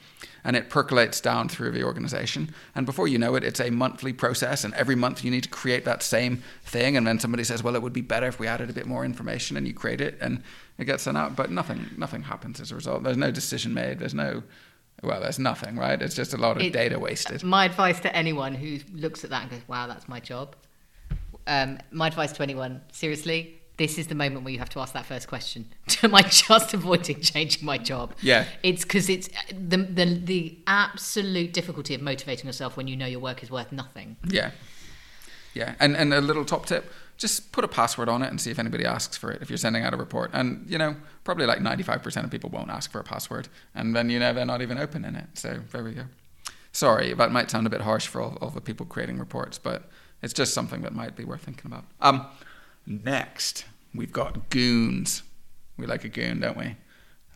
[0.44, 2.54] and it percolates down through the organization.
[2.74, 5.48] And before you know it, it's a monthly process, and every month you need to
[5.50, 6.96] create that same thing.
[6.96, 9.04] And then somebody says, "Well, it would be better if we added a bit more
[9.04, 10.42] information," and you create it, and
[10.78, 11.34] it gets sent out.
[11.34, 13.02] But nothing, nothing happens as a result.
[13.02, 13.98] There's no decision made.
[13.98, 14.44] There's no
[15.02, 16.00] well, there's nothing, right?
[16.00, 17.42] It's just a lot of It- data wasted.
[17.44, 20.56] My advice to anyone who looks at that and goes, "Wow, that's my job."
[21.46, 24.92] Um, my advice to anyone, seriously, this is the moment where you have to ask
[24.94, 25.66] that first question:
[26.02, 28.14] Am I just avoiding changing my job?
[28.20, 28.44] Yeah.
[28.62, 33.20] It's because it's the, the the absolute difficulty of motivating yourself when you know your
[33.20, 34.16] work is worth nothing.
[34.28, 34.50] Yeah.
[35.54, 35.74] Yeah.
[35.80, 38.58] And and a little top tip, just put a password on it and see if
[38.58, 40.30] anybody asks for it if you're sending out a report.
[40.32, 44.08] And you know, probably like 95% of people won't ask for a password and then
[44.08, 45.26] you know they're not even opening it.
[45.34, 46.04] So there we go.
[46.72, 49.90] Sorry, that might sound a bit harsh for all, all the people creating reports, but
[50.22, 51.84] it's just something that might be worth thinking about.
[52.00, 52.26] Um
[52.86, 55.22] next, we've got goons.
[55.76, 56.76] We like a goon, don't we?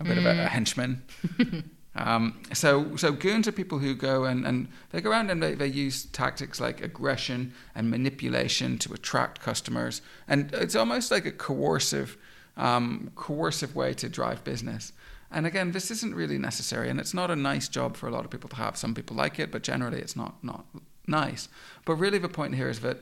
[0.00, 1.02] A bit of a, a henchman.
[1.94, 5.54] Um, so, so goons are people who go and, and they go around and they,
[5.54, 11.32] they use tactics like aggression and manipulation to attract customers, and it's almost like a
[11.32, 12.16] coercive,
[12.56, 14.92] um, coercive way to drive business.
[15.30, 18.24] And again, this isn't really necessary, and it's not a nice job for a lot
[18.24, 18.76] of people to have.
[18.76, 20.64] Some people like it, but generally, it's not not
[21.06, 21.48] nice.
[21.84, 22.98] But really, the point here is that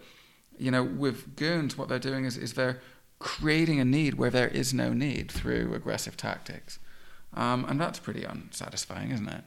[0.59, 2.81] you know, with goons, what they're doing is is they're
[3.19, 6.79] creating a need where there is no need through aggressive tactics.
[7.35, 9.45] Um, and that's pretty unsatisfying, isn't it?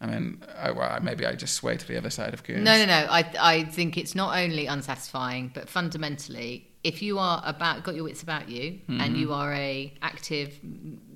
[0.00, 2.62] I mean, I, well, maybe I just sway to the other side of goons.
[2.64, 3.06] No, no, no.
[3.08, 8.04] I I think it's not only unsatisfying, but fundamentally, if you are about got your
[8.04, 10.60] wits about you and you are a active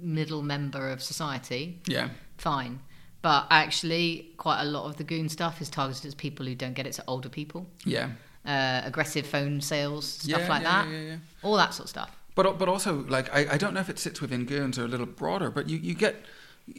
[0.01, 2.81] middle member of society, Yeah, fine.
[3.23, 6.73] But actually, quite a lot of the goon stuff is targeted at people who don't
[6.73, 8.13] get it, so older people, yeah,
[8.47, 11.17] uh, aggressive phone sales, stuff yeah, like yeah, that, yeah.
[11.43, 12.17] all that sort of stuff.
[12.43, 14.89] But but also like I, I don't know if it sits within goons or a
[14.89, 16.25] little broader, but you, you get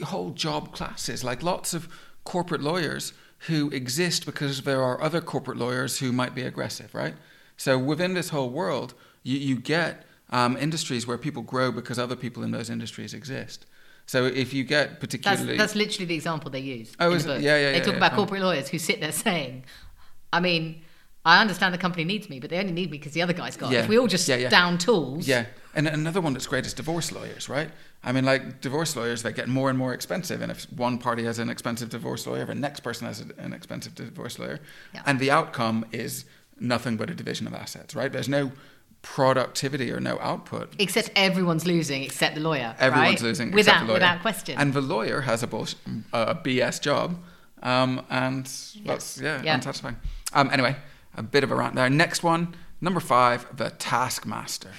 [0.06, 1.88] whole job classes like lots of
[2.24, 3.14] corporate lawyers
[3.48, 7.14] who exist because there are other corporate lawyers who might be aggressive, right?
[7.58, 12.16] So within this whole world, you, you get um, industries where people grow because other
[12.16, 13.68] people in those industries exist.
[14.08, 16.96] So if you get particularly that's literally the example they use.
[17.00, 17.42] Oh, is the it?
[17.42, 18.18] Yeah, yeah, They yeah, talk yeah, about fine.
[18.18, 19.66] corporate lawyers who sit there saying,
[20.34, 20.82] I mean,
[21.24, 23.56] I understand the company needs me, but they only need me because the other guy's
[23.56, 23.72] got.
[23.72, 23.76] it.
[23.76, 23.84] Yeah.
[23.84, 24.50] If we all just Yeah, yeah.
[24.50, 27.70] down tools, Yeah, and another one that's great is divorce lawyers, right?
[28.04, 31.24] I mean, like divorce lawyers, they get more and more expensive, and if one party
[31.26, 34.60] has an expensive divorce lawyer, the next person has an expensive divorce lawyer,
[35.06, 36.26] and the outcome is
[36.60, 38.12] nothing but a division of assets, right?
[38.12, 38.52] There's no
[39.04, 40.74] productivity or no output.
[40.80, 42.76] except everyone's losing except the lawyer.
[42.80, 43.22] Everyone's right?
[43.30, 43.94] losing without except the lawyer.
[43.96, 44.58] without question.
[44.58, 45.76] And the lawyer has a bullsh-
[46.14, 47.18] a BS job,
[47.64, 48.46] um, and
[48.86, 49.56] that's yeah, Yeah.
[49.56, 49.98] unsatisfying.
[50.34, 50.76] Um, anyway,
[51.16, 51.90] a bit of a rant there.
[51.90, 54.72] Next one, number five, the taskmaster.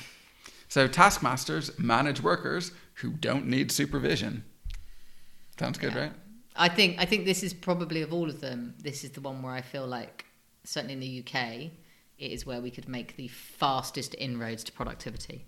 [0.69, 4.45] So taskmasters manage workers who don't need supervision.
[5.59, 6.01] Sounds good, Yeah.
[6.01, 6.13] right?
[6.55, 9.43] I think I think this is probably of all of them, this is the one
[9.43, 10.27] where I feel like
[10.65, 11.71] certainly in the UK,
[12.19, 15.47] it is where we could make the fastest inroads to productivity.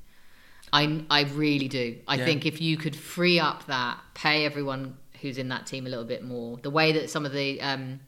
[0.72, 1.98] I I really do.
[2.08, 2.24] I Yeah.
[2.24, 6.04] think if you could free up that, pay everyone who's in that team a little
[6.04, 8.00] bit more, the way that some of the um,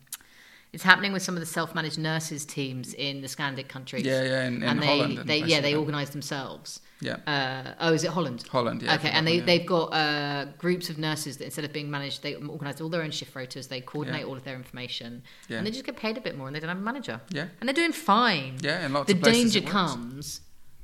[0.72, 4.05] it's happening with some of the self-managed nurses teams in the Scandic countries.
[4.05, 6.81] Yeah, yeah, in- in and they, Holland and they yeah, they organise themselves.
[7.00, 7.16] Yeah.
[7.26, 8.44] Uh, oh, is it Holland?
[8.50, 9.44] Holland, yeah, Okay, and they, yeah.
[9.44, 13.02] they've got uh, groups of nurses that instead of being managed, they organise all their
[13.02, 14.26] own shift rotas, they coordinate Yeah.
[14.26, 15.59] all of their information, Yeah.
[15.59, 17.20] and they just get paid a bit more and they don't have a manager.
[17.31, 17.48] Yeah.
[17.61, 18.57] And they're doing fine.
[18.61, 20.40] Yeah, in lots the of places The danger comes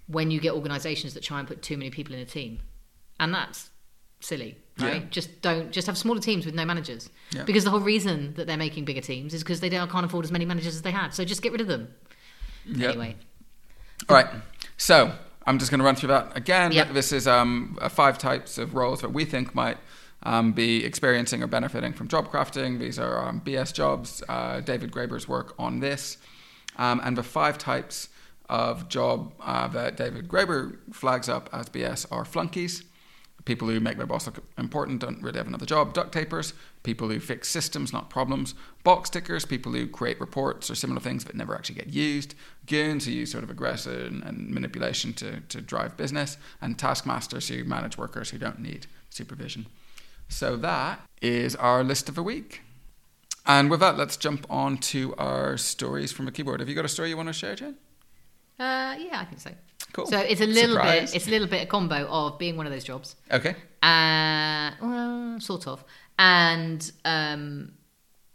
[0.07, 2.59] when you get organisations that try and put too many people in a team.
[3.19, 3.71] And that's
[4.21, 5.03] silly, right?
[5.03, 5.09] Yeah.
[5.11, 7.11] Just don't, just have smaller teams with no managers.
[7.31, 7.45] Yeah.
[7.45, 10.25] Because the whole reason that they're making bigger teams is because they don't, can't afford
[10.25, 11.15] as many managers as they had.
[11.15, 11.89] So just get rid of them.
[12.67, 12.91] Yep.
[12.91, 13.17] Anyway.
[14.09, 14.29] All right.
[14.77, 15.13] So
[15.47, 16.73] I'm just going to run through that again.
[16.73, 16.93] Yep.
[16.93, 19.79] This is um, uh, five types of roles that we think might
[20.23, 22.79] um, be experiencing or benefiting from job crafting.
[22.79, 24.23] These are um, BS jobs.
[24.29, 26.19] Uh, David Graeber's work on this.
[26.77, 28.09] Um, and the five types
[28.49, 32.85] of job uh, that David Graeber flags up as BS are flunkies,
[33.45, 37.09] people who make their boss look important, don't really have another job, duct tapers, people
[37.09, 41.35] who fix systems, not problems, box tickers, people who create reports or similar things that
[41.35, 42.35] never actually get used,
[42.67, 47.65] goons who use sort of aggression and manipulation to, to drive business, and taskmasters who
[47.65, 49.67] manage workers who don't need supervision.
[50.29, 52.63] So that is our list of the week.
[53.45, 56.61] And with that, let's jump on to our stories from a keyboard.
[56.61, 57.77] Have you got a story you want to share, Jen?
[58.59, 59.51] Uh, yeah, I think so.
[59.93, 60.07] Cool.
[60.07, 62.73] So it's a little bit, it's a little bit a combo of being one of
[62.73, 63.55] those jobs Okay.
[63.83, 65.85] Uh, well, sort of.
[66.19, 67.73] And um,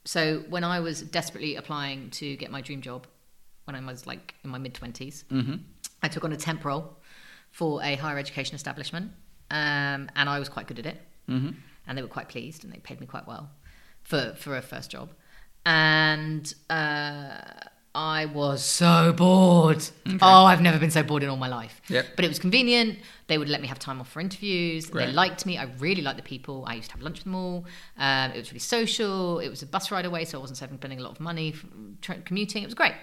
[0.06, 3.08] so when I was desperately applying to get my dream job,
[3.66, 5.56] when I was like in my mid 20s, Mm-hmm.
[6.04, 6.98] I took on a temp role
[7.50, 9.12] for a higher education establishment.
[9.50, 11.02] Um, and I was quite good at it.
[11.30, 11.52] Mm-hmm.
[11.88, 13.50] And they were quite pleased and they paid me quite well
[14.04, 15.12] for, for a first job.
[15.66, 17.38] And uh,
[18.00, 19.84] I was so bored.
[20.22, 21.82] Oh, I've never been so bored in all my life.
[21.90, 22.06] Yep.
[22.16, 23.00] But it was convenient.
[23.26, 24.86] They would let me have time off for interviews.
[24.92, 25.58] They liked me.
[25.58, 26.64] I really liked the people.
[26.68, 27.66] I used to have lunch with them all.
[27.98, 29.40] Um, it was really social.
[29.40, 31.56] It was a bus ride away, so I wasn't spending a lot of money
[32.26, 32.62] commuting.
[32.62, 32.94] It was great.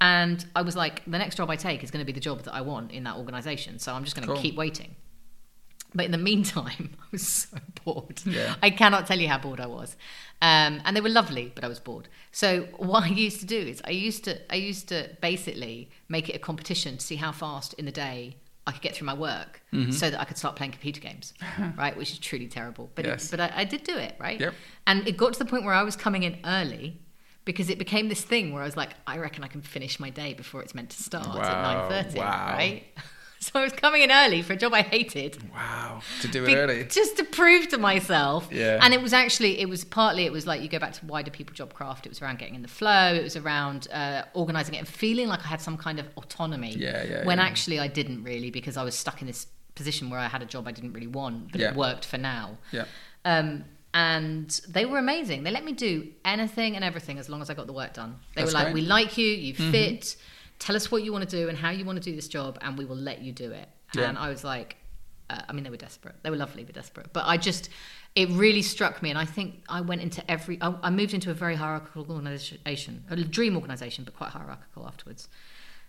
[0.00, 2.42] And I was like, the next job I take is going to be the job
[2.42, 3.80] that I want in that organization.
[3.80, 4.40] So I'm just going to Cool.
[4.42, 4.94] keep waiting.
[5.94, 8.22] But in the meantime, I was so bored.
[8.24, 8.54] Yeah.
[8.62, 9.96] I cannot tell you how bored I was.
[10.40, 12.08] Um, and they were lovely, but I was bored.
[12.32, 16.28] So what I used to do is I used to I used to basically make
[16.28, 19.14] it a competition to see how fast in the day I could get through my
[19.14, 19.90] work, Mm-hmm.
[19.90, 21.34] so that I could start playing computer games,
[21.76, 21.96] right?
[21.96, 23.24] Which is truly terrible, but Yes.
[23.26, 24.38] it, but I, I did do it, right?
[24.38, 24.54] Yep.
[24.86, 27.00] And it got to the point where I was coming in early
[27.44, 30.10] because it became this thing where I was like, I reckon I can finish my
[30.10, 32.52] day before it's meant to start Wow, at nine thirty, wow.
[32.56, 32.84] right?
[33.46, 35.36] So I was coming in early for a job I hated.
[35.52, 36.00] Wow.
[36.20, 36.84] To do it Be- early.
[36.84, 38.48] just to prove to myself.
[38.52, 38.78] Yeah.
[38.80, 41.22] And it was actually, it was partly, it was like you go back to why
[41.22, 42.06] do people job craft?
[42.06, 43.12] It was around getting in the flow.
[43.14, 46.74] It was around uh, organizing it and feeling like I had some kind of autonomy.
[46.76, 47.44] Yeah, yeah, When yeah.
[47.44, 50.46] actually I didn't really because I was stuck in this position where I had a
[50.46, 51.70] job I didn't really want, but Yeah.
[51.70, 52.58] it worked for now.
[52.70, 52.84] Yeah.
[53.24, 55.42] Um, and they were amazing.
[55.42, 58.16] They let me do anything and everything as long as I got the work done.
[58.36, 58.82] They That's were like, great.
[58.82, 58.84] Mm-hmm.
[58.84, 59.26] "We like you.
[59.26, 60.16] You fit.
[60.62, 62.56] Tell us what you want to do and how you want to do this job,
[62.60, 64.08] and we will let you do it." Yeah.
[64.08, 64.76] And I was like,
[65.28, 66.14] uh, "I mean, they were desperate.
[66.22, 67.68] They were lovely, but desperate." But I just,
[68.14, 70.56] it really struck me, and I think I went into every.
[70.60, 75.28] I, I moved into a very hierarchical organization, a dream organization, but quite hierarchical afterwards.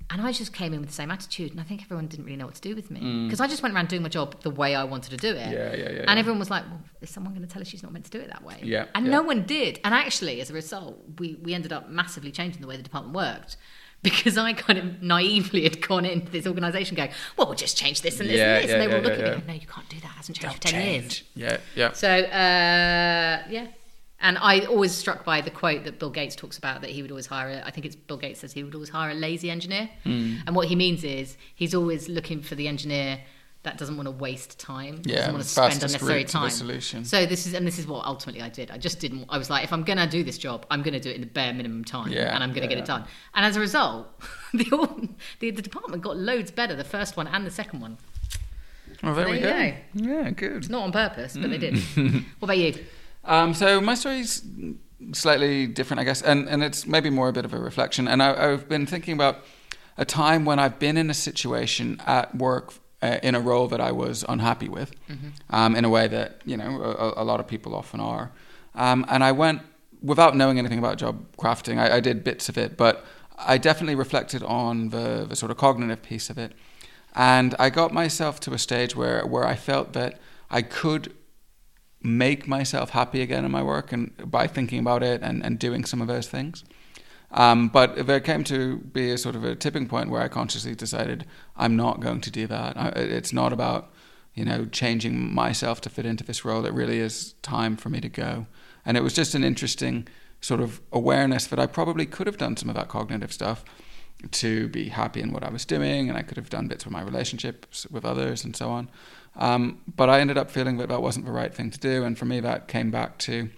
[0.09, 2.35] And I just came in with the same attitude, and I think everyone didn't really
[2.35, 4.49] know what to do with me because I just went around doing my job the
[4.49, 5.47] way I wanted to do it.
[5.47, 5.51] Mm.
[5.53, 6.21] Yeah, yeah, yeah, And yeah.
[6.23, 8.19] everyone was like, "Well, is someone going to tell her she's not meant to do
[8.19, 9.11] it that way?" Yeah, And yeah.
[9.11, 9.79] no one did.
[9.85, 13.15] And actually, as a result, we we ended up massively changing the way the department
[13.15, 13.55] worked.
[14.03, 18.01] Because I kind of naively had gone into this organisation going, well, we'll just change
[18.01, 18.69] this and this Yeah, and this.
[18.71, 20.05] yeah, and they were yeah, all looking at me no, you can't do that.
[20.11, 21.23] It hasn't changed Don't for 10 years.
[21.35, 21.57] Yeah.
[21.75, 21.91] Yeah.
[21.93, 23.67] So uh, yeah,
[24.19, 27.11] and I always struck by the quote that Bill Gates talks about that he would
[27.11, 27.49] always hire.
[27.49, 30.37] A, I think it's Bill Gates says he would always hire a lazy engineer, Hmm.
[30.47, 33.21] and what he means is he's always looking for the engineer
[33.63, 36.39] that doesn't want to waste time, Yeah, doesn't want to spend unnecessary route to the
[36.39, 36.49] time.
[36.49, 37.05] solution.
[37.05, 38.71] So this is and this is what ultimately I did.
[38.71, 39.25] I just didn't.
[39.29, 41.15] I was like, if I'm going to do this job, I'm going to do it
[41.15, 43.05] in the bare minimum time, Yeah, and I'm going to yeah, get it done.
[43.33, 44.07] And as a result,
[44.53, 44.99] the, all-
[45.39, 47.97] the the department got loads better, the first one and the second one.
[49.01, 49.73] Well, there, There we you go.
[50.23, 50.69] Yeah, good.
[50.69, 51.77] Not on purpose, but they did.
[52.39, 52.73] What about you?
[53.25, 54.43] Um, so my story's
[55.13, 58.07] slightly different, I guess, and, and it's maybe more a bit of a reflection.
[58.07, 59.37] And I, I've been thinking about
[59.97, 62.73] a time when I've been in a situation at work
[63.03, 64.89] uh, in a role that I was unhappy with,
[65.49, 68.31] um, in a way that you know a, a lot of people often are.
[68.75, 69.61] Um, and I went
[70.01, 71.77] without knowing anything about job crafting.
[71.77, 72.95] I, I did bits of it, but
[73.37, 76.53] I definitely reflected on the, the sort of cognitive piece of it.
[77.15, 81.13] And I got myself to a stage where, where I felt that I could
[82.01, 85.85] make myself happy again in my work and by thinking about it and, and doing
[85.85, 86.63] some of those things.
[87.33, 90.75] Um, but there came to be a sort of a tipping point where I consciously
[90.75, 91.25] decided
[91.57, 92.77] I'm not going to do that.
[92.77, 93.91] I, it's not about
[94.35, 96.65] you know changing myself to fit into this role.
[96.65, 98.45] It really is time for me to go.
[98.85, 100.07] And it was just an interesting
[100.41, 103.63] sort of awareness that I probably could have done some of that cognitive stuff
[104.31, 106.93] to be happy in what I was doing, and I could have done bits with
[106.93, 108.89] my relationships with others and so on.
[109.35, 112.17] Um, but I ended up feeling that that wasn't the right thing to do, and
[112.17, 113.49] for me, that came back to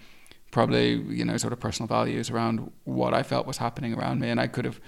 [0.50, 4.30] probably you know sort of personal values around what I felt was happening around me,
[4.30, 4.80] and I could have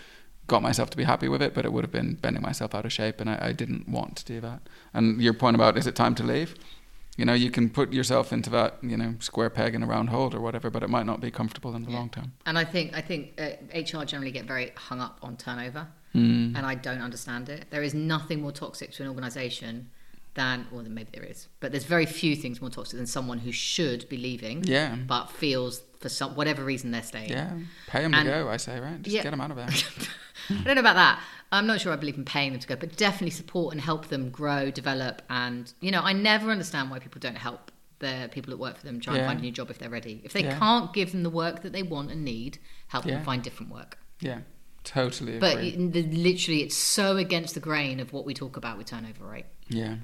[0.47, 2.87] got myself to be happy with it, but it would have been bending myself out
[2.87, 4.63] of shape, and I, I didn't want to do that.
[4.95, 6.55] And your point about is it time to leave?
[7.19, 10.09] You know, you can put yourself into that you know square peg in a round
[10.11, 12.33] hole or whatever, but it might not be comfortable in the long term.
[12.47, 16.57] And I think I think uh, HR generally get very hung up on turnover, Mm.
[16.57, 17.67] and I don't understand it.
[17.71, 19.91] There is nothing more toxic to an organisation
[20.35, 23.39] than, well, then maybe there is, but there's very few things more toxic than someone
[23.39, 24.95] who should be leaving, Yeah.
[24.95, 27.31] but feels for some whatever reason they're staying.
[27.31, 27.53] Yeah,
[27.89, 28.49] pay them And- to go.
[28.49, 29.03] I say, right?
[29.03, 29.23] Just Yeah.
[29.25, 29.69] get them out of there.
[30.51, 31.21] I don't know about that.
[31.51, 34.09] I'm not sure I believe in paying them to go, but definitely support and help
[34.09, 38.53] them grow, develop, and you know, I never understand why people don't help the people
[38.53, 40.21] that work for them try and find a new job if they're ready.
[40.23, 40.57] If they Yeah.
[40.59, 43.15] can't give them the work that they want and need, help Yeah.
[43.17, 43.99] them find different work.
[44.21, 44.43] Yeah,
[44.85, 45.69] totally But agree.
[45.71, 49.25] it- the, literally, it's so against the grain of what we talk about with turnover
[49.25, 49.47] rate.
[49.69, 49.97] yeah.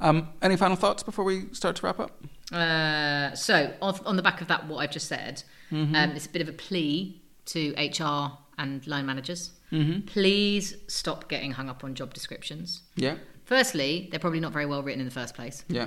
[0.00, 2.20] Um, any final thoughts before we start to wrap up?
[2.52, 5.94] Uh, so, on, on the back of that, what I've just said, Mm-hmm.
[5.94, 9.52] um, it's a bit of a plea to HR and line managers.
[9.72, 10.00] Mm-hmm.
[10.06, 12.82] Please stop getting hung up on job descriptions.
[12.94, 15.64] Yeah, Firstly, they're probably not very well written in the first place.
[15.68, 15.86] yeah,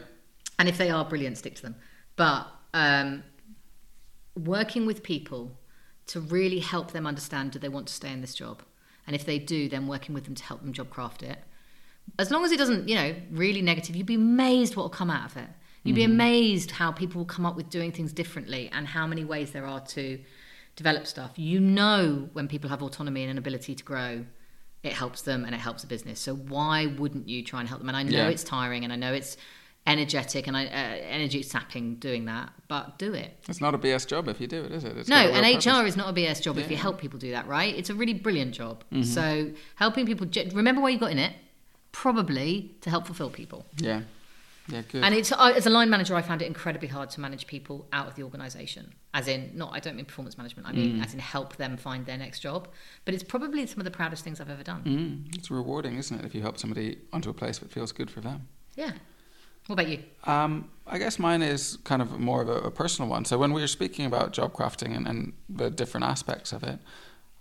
[0.58, 1.76] And if they are brilliant, stick to them.
[2.16, 3.24] But um,
[4.36, 5.58] working with people
[6.08, 8.62] to really help them understand do they want to stay in this job?
[9.08, 11.38] And if they do, then working with them to help them job craft it.
[12.18, 15.10] As long as it doesn't, you know, really negative, you'd be amazed what will come
[15.10, 15.50] out of it.
[15.84, 19.24] You'd be amazed how people will come up with doing things differently and how many
[19.24, 20.20] ways there are to
[20.76, 21.34] develop stuff.
[21.36, 24.26] You know when people have autonomy and an ability to grow,
[24.82, 26.20] it helps them and it helps the business.
[26.20, 27.90] So why wouldn't you try and help them?
[27.90, 28.30] And I know Yeah.
[28.30, 29.38] it's tiring and I know it's
[29.88, 33.38] energetic and I, uh, energy sapping doing that, but do it.
[33.48, 34.98] It's not a BS job if you do it, is it?
[34.98, 35.66] It's No, and purpose.
[35.68, 37.76] HR is not a BS job if you help people do that, right?
[37.76, 38.84] It's a really brilliant job.
[38.92, 39.04] Mm-hmm.
[39.04, 41.34] So helping people, remember why you got in it?
[41.96, 43.66] Probably to help fulfill people.
[43.78, 44.02] Yeah.
[44.68, 45.02] Yeah, good.
[45.04, 48.08] And it's as a line manager, I found it incredibly hard to manage people out
[48.08, 48.94] of the organisation.
[49.14, 50.68] As in, not I don't mean performance management.
[50.68, 51.06] I mean, Mm.
[51.06, 52.68] as in help them find their next job.
[53.06, 54.84] But it's probably some of the proudest things I've ever done.
[54.84, 58.12] Mm, it's rewarding, isn't it, if you help somebody onto a place that feels good
[58.12, 58.48] for them?
[58.76, 58.92] Yeah.
[59.68, 60.00] What about you?
[60.26, 63.24] Um, I guess mine is kind of more of a, a personal one.
[63.24, 66.80] So when we were speaking about job crafting and, and the different aspects of it,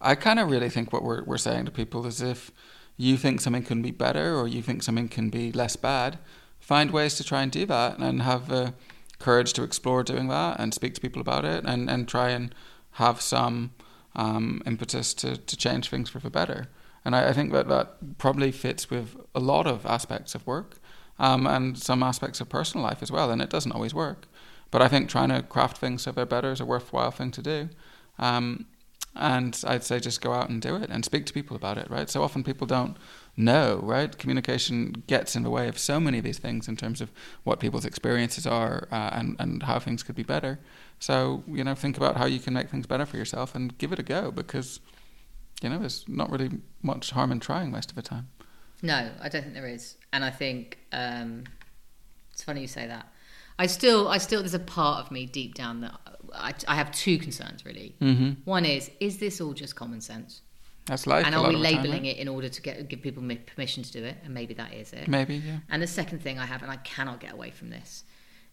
[0.01, 2.51] I kind of really think what we're, we're saying to people is if
[2.97, 6.19] you think something can be better or you think something can be less bad,
[6.61, 8.75] find ways to try and do that and have the
[9.19, 12.55] courage to explore doing that and speak to people about it and, and try and
[12.93, 13.73] have some
[14.15, 16.69] um, impetus to, to change things for the better.
[17.05, 20.77] And I, I think that that probably fits with a lot of aspects of work
[21.19, 23.31] um, and some aspects of personal life as well.
[23.31, 24.27] And it doesn't always work.
[24.71, 27.43] But I think trying to craft things so they're better is a worthwhile thing to
[27.43, 27.69] do.
[28.19, 28.67] Um,
[29.17, 31.89] and I'd say just go out and do it and speak to people about it,
[31.89, 32.11] right?
[32.11, 32.97] So often people don't
[33.37, 34.17] know, right?
[34.17, 37.13] Communication gets in the way of so many of these things in terms of
[37.45, 40.59] what people's experiences are uh, and, and how things could be better.
[40.99, 43.93] So, you know, think about how you can make things better for yourself and give
[43.93, 44.81] it a go because,
[45.63, 46.51] you know, there's not really
[46.83, 48.29] much harm in trying most of the time.
[48.83, 49.97] No, I don't think there is.
[50.13, 51.45] And I think um,
[52.33, 53.09] it's funny you say that.
[53.59, 55.95] I still, I still, there's a part of me deep down that
[56.37, 57.95] I, I have two concerns really.
[58.01, 58.31] Mm-hmm.
[58.45, 60.43] One is, is this all just common sense?
[60.87, 61.25] That's life.
[61.25, 62.17] and are we time, labeling right?
[62.17, 64.19] it in order to get give people permission to do it?
[64.23, 65.09] And maybe that is it.
[65.09, 65.59] Maybe, yeah.
[65.71, 68.05] And the second thing I have, and I cannot get away from this,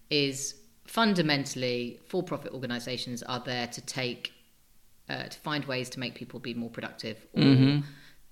[0.10, 0.56] is
[0.86, 4.32] fundamentally for-profit organisations are there to take,
[5.10, 7.84] uh, to find ways to make people be more productive, or Mhm.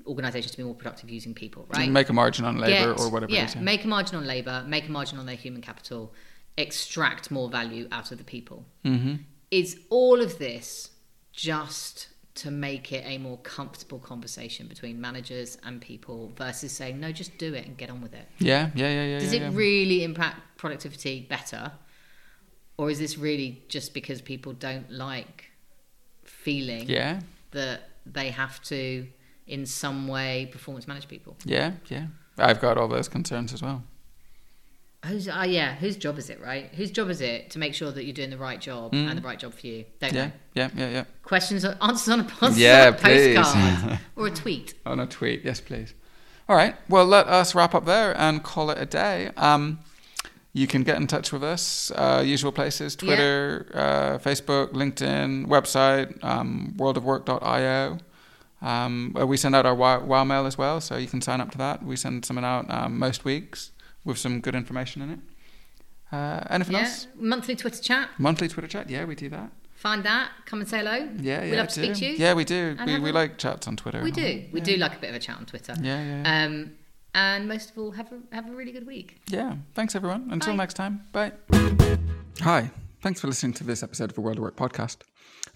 [0.05, 1.89] organisations to be more productive using people, right?
[1.89, 3.49] Make a margin on labour or whatever yeah.
[3.53, 3.61] Yeah.
[3.61, 6.13] make a margin on labour, make a margin on their human capital,
[6.57, 8.65] extract more value out of the people.
[8.85, 9.15] mm-hmm.
[9.51, 10.91] Is all of this
[11.31, 17.11] just to make it a more comfortable conversation between managers and people versus saying no,
[17.11, 18.27] just do it and get on with it?
[18.39, 19.19] Yeah, yeah, yeah, yeah.
[19.19, 19.57] Does yeah, it yeah.
[19.57, 21.71] really impact productivity better?
[22.77, 25.51] Or is this really just because people don't like
[26.23, 27.19] feeling Yeah,
[27.51, 29.07] that they have to,
[29.47, 31.35] in some way, performance manage people?
[31.43, 32.05] yeah, yeah.
[32.37, 33.83] I've got all those concerns as well.
[35.05, 36.69] Who's, uh, yeah, whose job is it, right?
[36.75, 39.21] Whose job is it to make sure that you're doing the right job and the
[39.21, 39.85] right job for you?
[40.01, 40.13] Don't Mm.
[40.15, 40.31] Yeah, know.
[40.55, 41.03] yeah, yeah, yeah.
[41.23, 43.35] Questions, or answers on a, answers Yeah, on a please.
[43.37, 44.73] postcard or a tweet.
[44.85, 45.93] On a tweet, yes, please.
[46.49, 46.75] All right.
[46.89, 49.31] Well, let us wrap up there and call it a day.
[49.37, 49.79] Um,
[50.51, 51.91] you can get in touch with us.
[51.95, 57.99] Uh, usual places: Twitter, uh, Facebook, LinkedIn, website, um, worldofwork.io.
[58.61, 61.51] Um, uh, we send out our wow mail as well, so you can sign up
[61.51, 61.83] to that.
[61.83, 63.71] We send something out um, most weeks
[64.05, 65.19] with some good information in it.
[66.11, 67.07] Uh, anything Yeah, else?
[67.15, 68.09] monthly Twitter chat.
[68.17, 68.89] Monthly Twitter chat.
[68.89, 69.51] Yeah, we do that.
[69.75, 70.31] Find that.
[70.45, 71.07] Come and say hello.
[71.19, 71.51] Yeah, yeah.
[71.51, 71.85] we love to do.
[71.93, 72.17] speak to you.
[72.17, 72.75] Yeah, we do.
[72.79, 74.01] And We, we a- like chats on Twitter.
[74.03, 74.45] we and all do.
[74.51, 74.65] We yeah.
[74.65, 75.73] do like a bit of a chat on Twitter.
[75.81, 76.21] Yeah, yeah.
[76.23, 76.45] yeah.
[76.45, 76.71] Um,
[77.15, 79.21] and most of all, have a have a really good week.
[79.27, 79.55] Yeah.
[79.75, 80.27] Thanks, everyone.
[80.31, 80.57] Until Bye.
[80.57, 81.01] next time.
[81.11, 81.31] Bye.
[82.41, 82.69] Hi.
[83.01, 84.97] Thanks for listening to this episode of the World of Work podcast.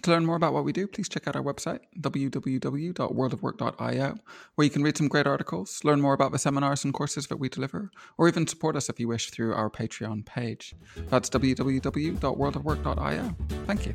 [0.04, 4.14] To learn more about what we do, please check out our website, www.worldofwork.io,
[4.54, 7.38] where you can read some great articles, learn more about the seminars and courses that
[7.38, 10.74] we deliver, or even support us if you wish through our Patreon page.
[11.08, 13.36] That's www.worldofwork.io.
[13.66, 13.94] Thank you.